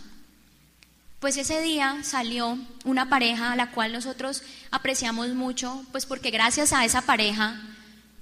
Pues 1.18 1.36
ese 1.36 1.60
día 1.60 1.98
salió 2.04 2.56
una 2.84 3.08
pareja 3.08 3.52
a 3.52 3.56
la 3.56 3.72
cual 3.72 3.92
nosotros 3.92 4.44
apreciamos 4.70 5.30
mucho, 5.30 5.84
pues 5.90 6.06
porque 6.06 6.30
gracias 6.30 6.72
a 6.72 6.84
esa 6.84 7.02
pareja 7.02 7.60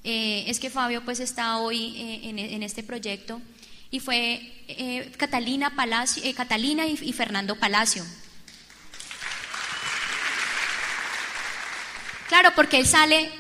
eh, 0.05 0.45
es 0.47 0.59
que 0.59 0.71
Fabio 0.71 1.05
pues 1.05 1.21
está 1.21 1.59
hoy 1.59 1.95
eh, 1.97 2.31
en, 2.31 2.63
este 2.63 2.83
proyecto, 2.83 3.43
y 3.91 4.01
fue 4.01 4.65
eh, 4.69 5.13
Catalina, 5.17 5.75
Palacio, 5.75 6.23
Catalina 6.35 6.87
y 6.87 7.13
Fernando 7.13 7.57
Palacio. 7.57 8.05
Claro, 12.29 12.53
porque 12.55 12.79
él 12.79 12.87
sale 12.87 13.31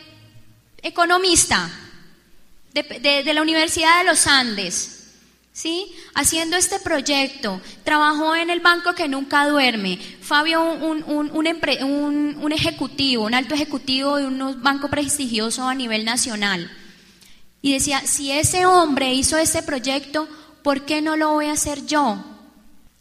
economista 0.82 1.70
de, 2.72 3.34
la 3.34 3.42
Universidad 3.42 3.98
de 3.98 4.04
los 4.04 4.26
Andes, 4.26 5.10
¿sí? 5.52 5.92
Haciendo 6.14 6.56
este 6.56 6.78
proyecto. 6.80 7.60
Trabajó 7.84 8.34
en 8.34 8.48
el 8.48 8.60
banco 8.60 8.94
que 8.94 9.08
nunca 9.08 9.46
duerme. 9.46 9.98
Fabio, 10.22 10.62
un, 10.62 11.04
un, 11.06 12.52
ejecutivo, 12.52 13.24
un 13.24 13.34
alto 13.34 13.54
ejecutivo 13.54 14.16
de 14.16 14.26
un 14.26 14.62
banco 14.62 14.88
prestigioso 14.88 15.68
a 15.68 15.74
nivel 15.74 16.06
nacional. 16.06 16.70
Y 17.60 17.74
decía, 17.74 18.06
si 18.06 18.30
ese 18.30 18.64
hombre 18.64 19.12
hizo 19.12 19.36
ese 19.36 19.62
proyecto, 19.62 20.28
¿por 20.62 20.84
qué 20.84 21.00
no 21.02 21.16
lo 21.16 21.32
voy 21.32 21.46
a 21.46 21.52
hacer 21.52 21.86
yo? 21.86 22.24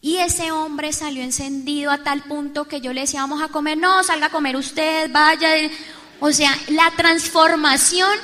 Y 0.02 0.18
ese 0.18 0.52
hombre 0.52 0.94
salió 0.94 1.24
encendido 1.24 1.92
a 1.92 2.04
tal 2.04 2.24
punto 2.24 2.66
que 2.66 2.82
yo 2.82 2.94
le 2.94 3.02
decía, 3.02 3.22
vamos 3.22 3.42
a 3.42 3.48
comer, 3.50 3.78
no, 3.78 4.04
salga 4.04 4.28
a 4.28 4.32
comer 4.32 4.56
usted, 4.56 5.12
vaya. 5.12 5.50
O 6.20 6.32
sea, 6.32 6.58
la 6.70 6.92
transformación... 6.92 8.18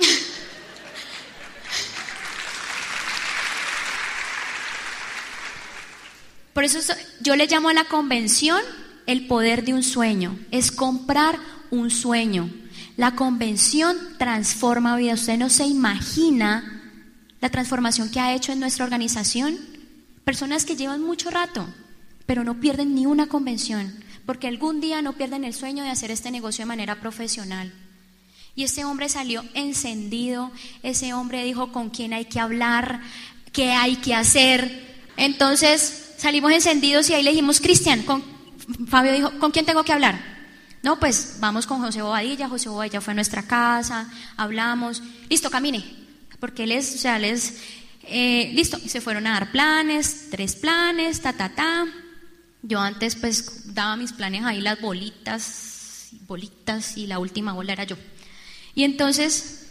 Por 6.52 6.64
eso 6.64 6.80
yo 7.20 7.34
le 7.34 7.46
llamo 7.46 7.70
a 7.70 7.74
la 7.74 7.84
convención 7.84 8.60
el 9.06 9.26
poder 9.26 9.64
de 9.64 9.72
un 9.74 9.82
sueño, 9.82 10.38
es 10.50 10.70
comprar 10.70 11.38
un 11.70 11.90
sueño. 11.90 12.50
La 12.96 13.14
convención 13.14 13.96
transforma 14.18 14.96
vida. 14.96 15.14
Usted 15.14 15.38
no 15.38 15.48
se 15.48 15.64
imagina 15.64 16.81
la 17.42 17.50
transformación 17.50 18.10
que 18.10 18.20
ha 18.20 18.34
hecho 18.34 18.52
en 18.52 18.60
nuestra 18.60 18.84
organización 18.84 19.58
Personas 20.24 20.64
que 20.64 20.76
llevan 20.76 21.02
mucho 21.02 21.30
rato, 21.30 21.66
pero 22.26 22.44
no 22.44 22.60
pierden 22.60 22.94
ni 22.94 23.06
una 23.06 23.26
convención, 23.26 24.04
porque 24.24 24.46
algún 24.46 24.80
día 24.80 25.02
no 25.02 25.14
pierden 25.14 25.44
el 25.44 25.52
sueño 25.52 25.82
de 25.82 25.90
hacer 25.90 26.12
este 26.12 26.30
negocio 26.30 26.62
de 26.62 26.66
manera 26.66 27.00
profesional. 27.00 27.72
Y 28.54 28.62
este 28.62 28.84
hombre 28.84 29.08
salió 29.08 29.44
encendido, 29.54 30.52
ese 30.82 31.12
hombre 31.12 31.42
dijo 31.44 31.72
con 31.72 31.90
quién 31.90 32.12
hay 32.12 32.26
que 32.26 32.38
hablar, 32.38 33.00
qué 33.52 33.72
hay 33.72 33.96
que 33.96 34.14
hacer. 34.14 35.06
Entonces 35.16 36.14
salimos 36.18 36.52
encendidos 36.52 37.10
y 37.10 37.14
ahí 37.14 37.24
le 37.24 37.30
dijimos, 37.30 37.60
Cristian, 37.60 38.04
Fabio 38.86 39.12
dijo, 39.12 39.38
¿con 39.40 39.50
quién 39.50 39.66
tengo 39.66 39.82
que 39.82 39.92
hablar? 39.92 40.20
No, 40.84 41.00
pues 41.00 41.38
vamos 41.40 41.66
con 41.66 41.80
José 41.80 42.02
Bobadilla, 42.02 42.48
José 42.48 42.68
Bobadilla 42.68 43.00
fue 43.00 43.12
a 43.12 43.14
nuestra 43.14 43.42
casa, 43.42 44.08
hablamos, 44.36 45.02
listo, 45.28 45.50
camine, 45.50 46.01
porque 46.42 46.64
él 46.64 46.72
es, 46.72 46.96
o 46.96 46.98
sea, 46.98 47.18
él 47.18 47.26
es 47.26 47.58
eh, 48.02 48.50
listo, 48.52 48.76
se 48.84 49.00
fueron 49.00 49.28
a 49.28 49.34
dar 49.34 49.52
planes, 49.52 50.26
tres 50.28 50.56
planes, 50.56 51.20
ta, 51.20 51.34
ta, 51.34 51.54
ta. 51.54 51.86
Yo 52.62 52.80
antes 52.80 53.14
pues 53.14 53.72
daba 53.72 53.94
mis 53.94 54.12
planes 54.12 54.42
ahí, 54.42 54.60
las 54.60 54.80
bolitas, 54.80 56.08
bolitas, 56.26 56.96
y 56.96 57.06
la 57.06 57.20
última 57.20 57.52
bola 57.52 57.74
era 57.74 57.84
yo. 57.84 57.96
Y 58.74 58.82
entonces 58.82 59.68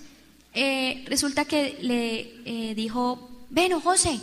eh, 0.53 1.03
resulta 1.09 1.43
que 1.43 1.77
le 1.81 2.41
eh, 2.45 2.73
dijo, 2.73 3.45
bueno, 3.49 3.81
José, 3.81 4.21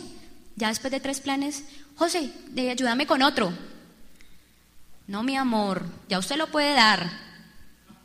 ya 0.55 0.69
después 0.69 0.89
de 0.89 1.01
tres 1.01 1.19
planes, 1.19 1.65
José, 1.97 2.31
ayúdame 2.57 3.05
con 3.05 3.21
otro. 3.21 3.53
No, 5.05 5.21
mi 5.21 5.37
amor, 5.37 5.85
ya 6.07 6.17
usted 6.17 6.37
lo 6.37 6.49
puede 6.49 6.73
dar. 6.73 7.11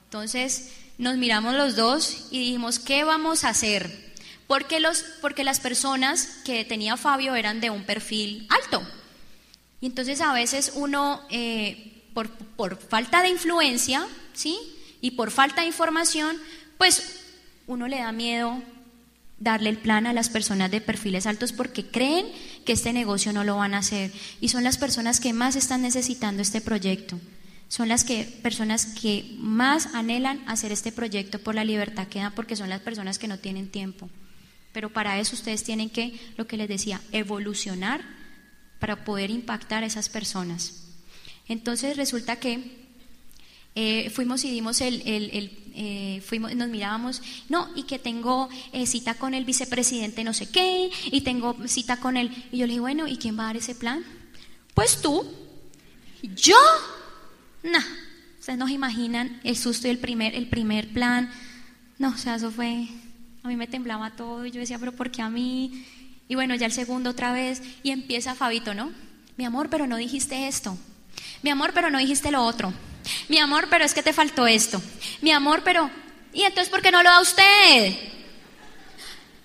Entonces 0.05 0.71
nos 0.99 1.17
miramos 1.17 1.55
los 1.55 1.77
dos 1.77 2.27
y 2.31 2.41
dijimos, 2.41 2.79
¿qué 2.79 3.05
vamos 3.05 3.45
a 3.45 3.49
hacer? 3.49 4.04
Porque, 4.47 4.81
los, 4.81 5.05
porque 5.21 5.45
las 5.45 5.61
personas 5.61 6.41
que 6.45 6.65
tenía 6.65 6.97
Fabio 6.97 7.35
eran 7.35 7.61
de 7.61 7.71
un 7.71 7.85
perfil 7.85 8.47
alto. 8.51 8.83
Y 9.81 9.87
entonces 9.87 10.21
a 10.21 10.33
veces 10.33 10.73
uno, 10.75 11.21
eh, 11.31 12.03
por, 12.13 12.31
por 12.31 12.77
falta 12.77 13.23
de 13.23 13.29
influencia, 13.29 14.07
¿sí? 14.33 14.59
Y 15.01 15.13
por 15.13 15.31
falta 15.31 15.63
de 15.63 15.69
información, 15.69 16.37
pues 16.79 17.21
uno 17.67 17.89
le 17.89 17.99
da 17.99 18.13
miedo 18.13 18.63
darle 19.39 19.69
el 19.69 19.79
plan 19.79 20.07
a 20.07 20.13
las 20.13 20.29
personas 20.29 20.71
de 20.71 20.81
perfiles 20.81 21.27
altos 21.27 21.53
porque 21.53 21.87
creen 21.87 22.27
que 22.65 22.73
este 22.73 22.93
negocio 22.93 23.33
no 23.33 23.45
lo 23.45 23.57
van 23.57 23.75
a 23.75 23.79
hacer 23.79 24.13
y 24.41 24.49
son 24.49 24.65
las 24.65 24.79
personas 24.79 25.21
que 25.21 25.33
más 25.33 25.57
están 25.57 25.83
necesitando 25.83 26.43
este 26.43 26.61
proyecto. 26.61 27.19
Son 27.69 27.89
las 27.89 28.05
que, 28.05 28.25
personas 28.43 28.87
que 28.87 29.35
más 29.39 29.95
anhelan 29.95 30.43
hacer 30.47 30.71
este 30.71 30.93
proyecto 30.93 31.39
por 31.41 31.55
la 31.55 31.65
libertad 31.65 32.07
que 32.07 32.21
dan 32.21 32.35
porque 32.35 32.57
son 32.57 32.69
las 32.69 32.81
personas 32.81 33.19
que 33.19 33.29
no 33.29 33.39
tienen 33.39 33.69
tiempo. 33.69 34.09
Pero 34.75 34.91
para 34.91 35.19
eso 35.21 35.37
ustedes 35.37 35.63
tienen 35.63 35.89
que, 35.89 36.21
lo 36.37 36.47
que 36.49 36.59
les 36.59 36.69
decía, 36.69 37.01
evolucionar 37.13 38.03
para 38.81 39.05
poder 39.05 39.31
impactar 39.31 39.85
a 39.85 39.87
esas 39.87 40.09
personas. 40.11 40.83
Entonces 41.49 41.97
resulta 41.97 42.37
que 42.37 42.85
eh, 43.77 44.11
fuimos 44.11 44.45
y 44.45 44.51
dimos 44.51 44.81
el, 44.81 45.01
eh, 45.07 46.23
fuimos, 46.27 46.55
nos 46.57 46.69
mirábamos, 46.69 47.23
no, 47.49 47.69
y 47.77 47.85
que 47.85 48.01
tengo 48.01 48.49
eh, 48.73 48.87
cita 48.87 49.15
con 49.15 49.33
el 49.33 49.45
vicepresidente 49.45 50.25
no 50.25 50.35
sé 50.35 50.51
qué, 50.51 50.91
y 51.07 51.21
tengo 51.21 51.57
cita 51.69 51.99
con 51.99 52.17
él. 52.17 52.31
Y 52.51 52.59
yo 52.59 52.67
le 52.67 52.73
dije, 52.73 52.81
bueno, 52.81 53.07
¿y 53.07 53.17
quién 53.17 53.39
va 53.39 53.45
a 53.45 53.47
dar 53.47 53.57
ese 53.57 53.77
plan? 53.77 54.05
Pues 54.75 55.01
tú. 55.01 55.25
¿Yo? 56.23 56.57
No. 57.63 57.79
Ustedes 58.41 58.59
no 58.59 58.67
se 58.67 58.75
imaginan 58.75 59.41
el 59.45 59.57
susto 59.57 59.87
y 59.87 59.91
el 59.91 59.99
primer, 59.99 60.35
el 60.35 60.49
primer 60.49 60.93
plan. 60.93 61.31
No, 61.99 62.09
o 62.09 62.17
sea, 62.17 62.35
eso 62.35 62.51
fue 62.51 62.89
a 63.45 63.49
mí 63.49 63.57
me 63.57 63.67
temblaba 63.67 64.17
todo 64.17 64.47
y 64.47 64.51
yo 64.51 64.59
decía, 64.59 64.79
pero 64.79 64.93
¿por 64.93 65.11
qué 65.11 65.21
a 65.21 65.29
mí? 65.29 65.87
Y 66.29 66.35
bueno, 66.35 66.55
ya 66.55 66.65
el 66.65 66.73
segundo 66.73 67.11
otra 67.11 67.31
vez 67.31 67.61
y 67.83 67.91
empieza 67.91 68.35
Fabito, 68.35 68.73
¿no? 68.73 68.91
Mi 69.37 69.45
amor, 69.45 69.69
pero 69.69 69.87
no 69.87 69.99
dijiste 69.99 70.49
esto. 70.49 70.79
Mi 71.43 71.51
amor, 71.51 71.73
pero 71.75 71.91
no 71.91 71.99
dijiste 71.99 72.31
lo 72.31 72.43
otro. 72.43 72.73
Mi 73.29 73.39
amor, 73.39 73.67
pero 73.69 73.85
es 73.85 73.93
que 73.93 74.03
te 74.03 74.15
faltó 74.15 74.47
esto. 74.47 74.81
Mi 75.21 75.31
amor, 75.31 75.61
pero... 75.63 75.91
¿Y 76.33 76.41
entonces 76.41 76.71
por 76.71 76.81
qué 76.81 76.91
no 76.91 77.03
lo 77.03 77.11
da 77.11 77.21
usted? 77.21 77.95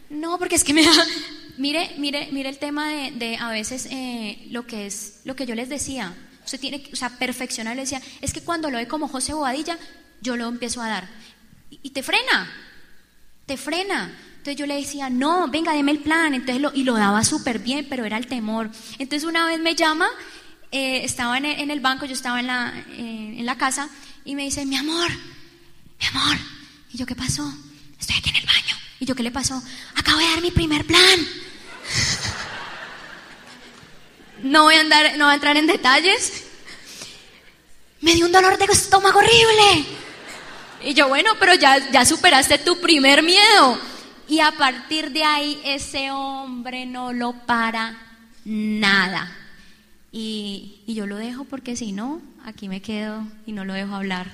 No, 0.10 0.40
porque 0.40 0.56
es 0.56 0.64
que 0.64 0.74
me 0.74 0.84
da... 0.84 0.92
Mire, 1.58 1.92
mire, 1.98 2.30
mire 2.32 2.48
el 2.48 2.58
tema 2.58 2.88
de, 2.88 3.36
a 3.38 3.50
veces 3.50 3.90
eh, 3.92 4.48
lo 4.50 4.66
que 4.66 4.86
es, 4.86 5.20
lo 5.26 5.36
que 5.36 5.46
yo 5.46 5.56
les 5.56 5.68
decía. 5.68 6.16
Usted 6.46 6.58
tiene 6.58 6.82
o 6.94 6.96
sea, 6.96 7.10
perfeccionar, 7.10 7.76
le 7.76 7.82
decía, 7.82 8.02
es 8.22 8.32
que 8.32 8.40
cuando 8.40 8.72
lo 8.72 8.78
ve 8.78 8.88
como 8.88 9.10
José 9.10 9.34
Bobadilla, 9.34 9.78
yo 10.22 10.38
lo 10.38 10.48
empiezo 10.48 10.82
a 10.82 10.88
dar. 10.88 11.10
y 11.70 11.90
te 11.90 12.02
frena 12.02 12.69
te 13.50 13.58
frena. 13.58 14.16
Entonces 14.38 14.56
yo 14.56 14.68
le 14.68 14.76
decía, 14.76 15.10
no, 15.10 15.48
venga, 15.48 15.74
deme 15.74 15.92
el 15.92 16.00
plan. 16.00 16.36
Entonces 16.36 16.62
lo, 16.62 16.72
y 16.74 16.84
lo 16.84 16.94
daba 16.94 17.26
súper 17.26 17.60
bien, 17.60 17.88
pero 17.90 18.06
era 18.06 18.16
el 18.16 18.28
temor. 18.28 18.70
Entonces 19.00 19.28
una 19.28 19.46
vez 19.48 19.60
me 19.60 19.76
llama, 19.76 20.08
eh, 20.72 21.04
estaba 21.04 21.40
en 21.40 21.72
el, 21.72 21.80
banco, 21.80 22.06
yo 22.06 22.14
estaba 22.14 22.40
en 22.40 22.48
la, 22.48 22.72
eh, 22.92 23.36
en 23.40 23.46
la 23.46 23.58
casa, 23.58 23.90
y 24.24 24.36
me 24.36 24.44
dice, 24.44 24.66
mi 24.68 24.78
amor, 24.78 25.10
mi 25.10 26.08
amor. 26.08 26.38
Y 26.94 26.98
yo, 26.98 27.08
¿qué 27.08 27.16
pasó? 27.16 27.52
Estoy 28.00 28.18
aquí 28.18 28.30
en 28.30 28.36
el 28.36 28.46
baño. 28.46 28.76
Y 29.00 29.06
yo, 29.06 29.16
¿qué 29.16 29.24
le 29.24 29.32
pasó? 29.32 29.62
Acabo 29.96 30.20
de 30.20 30.26
dar 30.26 30.42
mi 30.42 30.52
primer 30.52 30.86
plan. 30.86 31.20
no 34.44 34.64
voy 34.64 34.76
a 34.76 34.82
andar, 34.82 35.18
no 35.18 35.26
voy 35.26 35.32
a 35.32 35.36
entrar 35.36 35.58
en 35.58 35.66
detalles. 35.66 36.44
Me 38.02 38.14
dio 38.14 38.28
un 38.28 38.32
dolor 38.32 38.60
de 38.60 38.66
estómago 38.66 39.18
horrible. 39.18 39.88
Y 40.84 40.94
yo, 40.94 41.10
bueno, 41.10 41.32
pero 41.40 41.56
ya, 41.56 41.92
ya 41.92 42.06
superaste 42.06 42.58
tu 42.60 42.80
primer 42.80 43.22
miedo. 43.22 43.78
Y 44.28 44.40
a 44.40 44.52
partir 44.52 45.12
de 45.12 45.24
ahí 45.24 45.60
ese 45.66 46.12
hombre 46.12 46.86
no 46.86 47.12
lo 47.12 47.34
para 47.34 47.98
nada. 48.46 49.36
Y, 50.12 50.82
y 50.86 50.94
yo 50.94 51.06
lo 51.06 51.18
dejo 51.18 51.44
porque 51.44 51.76
si 51.76 51.92
no, 51.92 52.22
aquí 52.46 52.70
me 52.70 52.82
quedo 52.82 53.26
y 53.46 53.52
no 53.52 53.66
lo 53.66 53.74
dejo 53.74 53.96
hablar. 53.96 54.28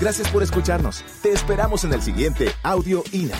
Gracias 0.00 0.28
por 0.30 0.42
escucharnos. 0.42 1.04
Te 1.22 1.30
esperamos 1.30 1.84
en 1.84 1.92
el 1.92 2.00
siguiente 2.00 2.50
Audio 2.62 3.04
INA. 3.12 3.36